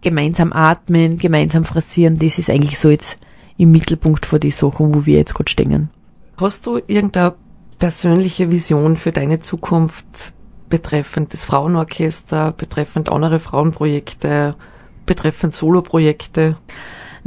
gemeinsam 0.00 0.52
atmen, 0.52 1.18
gemeinsam 1.18 1.64
phrasieren. 1.64 2.18
Das 2.18 2.38
ist 2.38 2.50
eigentlich 2.50 2.78
so 2.78 2.90
jetzt 2.90 3.18
im 3.56 3.72
Mittelpunkt 3.72 4.26
von 4.26 4.40
die 4.40 4.50
Sachen, 4.50 4.94
wo 4.94 5.06
wir 5.06 5.18
jetzt 5.18 5.34
gerade 5.34 5.50
stehen. 5.50 5.90
Hast 6.36 6.66
du 6.66 6.78
irgendeine 6.86 7.34
persönliche 7.78 8.50
Vision 8.50 8.96
für 8.96 9.12
deine 9.12 9.40
Zukunft 9.40 10.32
betreffend 10.68 11.32
das 11.32 11.44
Frauenorchester, 11.44 12.52
betreffend 12.52 13.08
andere 13.08 13.38
Frauenprojekte, 13.38 14.56
betreffend 15.06 15.54
Soloprojekte? 15.54 16.56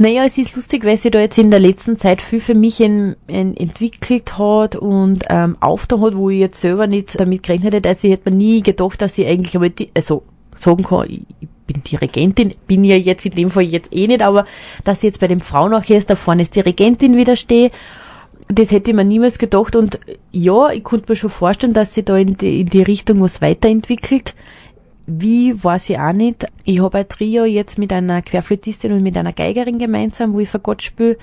Naja, 0.00 0.24
es 0.24 0.38
ist 0.38 0.54
lustig, 0.54 0.84
weil 0.84 0.96
sie 0.96 1.10
da 1.10 1.20
jetzt 1.20 1.38
in 1.38 1.50
der 1.50 1.58
letzten 1.58 1.96
Zeit 1.96 2.22
viel 2.22 2.38
für 2.38 2.54
mich 2.54 2.80
en, 2.80 3.16
en, 3.26 3.56
entwickelt 3.56 4.38
hat 4.38 4.76
und 4.76 5.24
ähm, 5.28 5.56
aufgetan 5.58 6.00
hat, 6.02 6.16
wo 6.16 6.30
ich 6.30 6.38
jetzt 6.38 6.60
selber 6.60 6.86
nicht 6.86 7.18
damit 7.18 7.42
gerechnet 7.42 7.74
hätte. 7.74 7.88
Also 7.88 8.06
ich 8.06 8.12
hätte 8.12 8.30
mir 8.30 8.36
nie 8.36 8.62
gedacht, 8.62 9.02
dass 9.02 9.18
ich 9.18 9.26
eigentlich 9.26 9.56
einmal, 9.56 9.72
also 9.94 10.22
sagen 10.56 10.84
kann, 10.84 11.10
ich 11.10 11.22
ich 11.40 11.74
bin 11.74 11.82
Dirigentin, 11.82 12.54
bin 12.66 12.82
ja 12.82 12.96
jetzt 12.96 13.26
in 13.26 13.32
dem 13.32 13.50
Fall 13.50 13.64
jetzt 13.64 13.94
eh 13.94 14.06
nicht, 14.06 14.22
aber 14.22 14.46
dass 14.84 14.98
ich 14.98 15.04
jetzt 15.04 15.20
bei 15.20 15.28
dem 15.28 15.42
Frauenorchester 15.42 16.16
vorne 16.16 16.40
als 16.40 16.50
Dirigentin 16.50 17.16
wieder 17.16 17.36
stehe, 17.36 17.70
das 18.48 18.70
hätte 18.70 18.90
ich 18.90 18.96
mir 18.96 19.04
niemals 19.04 19.38
gedacht 19.38 19.76
und 19.76 19.98
ja, 20.32 20.70
ich 20.70 20.82
konnte 20.82 21.12
mir 21.12 21.16
schon 21.16 21.28
vorstellen, 21.28 21.74
dass 21.74 21.92
sie 21.92 22.02
da 22.02 22.16
in 22.16 22.38
die, 22.38 22.62
in 22.62 22.70
die 22.70 22.82
Richtung 22.82 23.20
was 23.20 23.42
weiterentwickelt. 23.42 24.34
Wie, 25.10 25.64
weiß 25.64 25.88
ich 25.88 25.98
auch 25.98 26.12
nicht. 26.12 26.46
Ich 26.64 26.82
habe 26.82 26.98
ein 26.98 27.08
Trio 27.08 27.46
jetzt 27.46 27.78
mit 27.78 27.94
einer 27.94 28.20
Querflötistin 28.20 28.92
und 28.92 29.02
mit 29.02 29.16
einer 29.16 29.32
Geigerin 29.32 29.78
gemeinsam, 29.78 30.34
wo 30.34 30.40
ich 30.40 30.50
Fagott 30.50 30.82
spiele, 30.82 31.16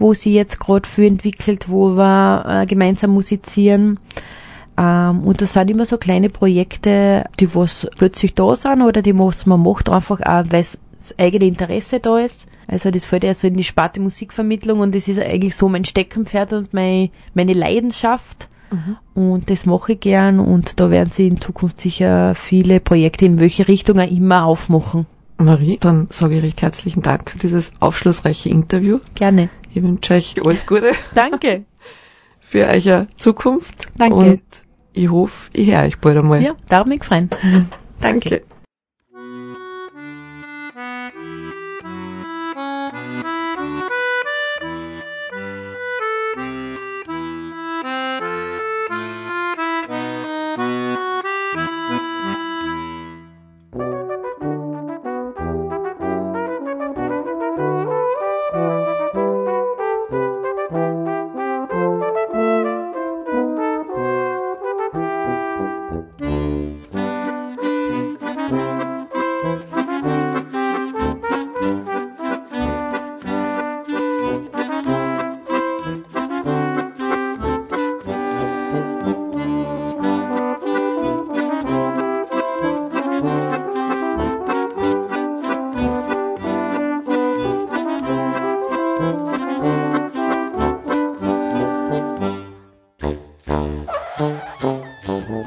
wo 0.00 0.14
sie 0.14 0.34
jetzt 0.34 0.58
gerade 0.58 0.88
viel 0.88 1.04
entwickelt, 1.04 1.68
wo 1.68 1.90
wir 1.90 2.44
äh, 2.48 2.66
gemeinsam 2.66 3.12
musizieren. 3.12 4.00
Ähm, 4.76 5.20
und 5.22 5.40
das 5.40 5.52
sind 5.52 5.70
immer 5.70 5.86
so 5.86 5.96
kleine 5.96 6.28
Projekte, 6.28 7.24
die 7.38 7.54
was 7.54 7.86
plötzlich 7.96 8.34
da 8.34 8.56
sind 8.56 8.82
oder 8.82 9.00
die 9.00 9.16
was 9.16 9.46
man 9.46 9.62
macht, 9.62 9.88
einfach 9.88 10.20
auch, 10.22 10.44
weil 10.50 10.64
das 10.98 11.16
eigene 11.16 11.46
Interesse 11.46 12.00
da 12.00 12.18
ist. 12.18 12.48
Also 12.66 12.90
das 12.90 13.06
fällt 13.06 13.22
ja 13.22 13.34
so 13.34 13.46
in 13.46 13.56
die 13.56 13.62
Sparte 13.62 14.00
Musikvermittlung 14.00 14.80
und 14.80 14.92
das 14.92 15.06
ist 15.06 15.20
eigentlich 15.20 15.54
so 15.54 15.68
mein 15.68 15.84
Steckenpferd 15.84 16.52
und 16.52 16.74
mein, 16.74 17.10
meine 17.34 17.52
Leidenschaft. 17.52 18.48
Und 19.14 19.50
das 19.50 19.66
mache 19.66 19.92
ich 19.92 20.00
gern 20.00 20.38
und 20.38 20.78
da 20.80 20.90
werden 20.90 21.10
sie 21.10 21.26
in 21.26 21.40
Zukunft 21.40 21.80
sicher 21.80 22.34
viele 22.34 22.80
Projekte 22.80 23.24
in 23.24 23.40
welche 23.40 23.66
Richtung 23.68 23.98
auch 23.98 24.10
immer 24.10 24.44
aufmachen. 24.44 25.06
Marie, 25.38 25.78
dann 25.80 26.06
sage 26.10 26.36
ich 26.36 26.42
recht 26.42 26.62
herzlichen 26.62 27.02
Dank 27.02 27.30
für 27.30 27.38
dieses 27.38 27.72
aufschlussreiche 27.80 28.50
Interview. 28.50 28.98
Gerne. 29.14 29.48
Ich 29.72 29.82
wünsche 29.82 30.14
euch 30.14 30.34
alles 30.44 30.66
Gute 30.66 30.92
Danke. 31.14 31.64
für 32.40 32.66
eure 32.66 33.06
Zukunft. 33.16 33.88
Danke. 33.96 34.14
Und 34.14 34.42
ich 34.92 35.08
hoffe, 35.10 35.50
ich 35.52 35.70
höre 35.70 35.84
euch 35.84 35.98
bald 35.98 36.18
einmal. 36.18 36.42
Ja, 36.42 36.54
darf 36.68 36.86
mich 36.86 37.04
freuen. 37.04 37.30
Danke. 38.00 38.42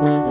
Hey. 0.00 0.28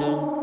Mm-hmm. 0.00 0.40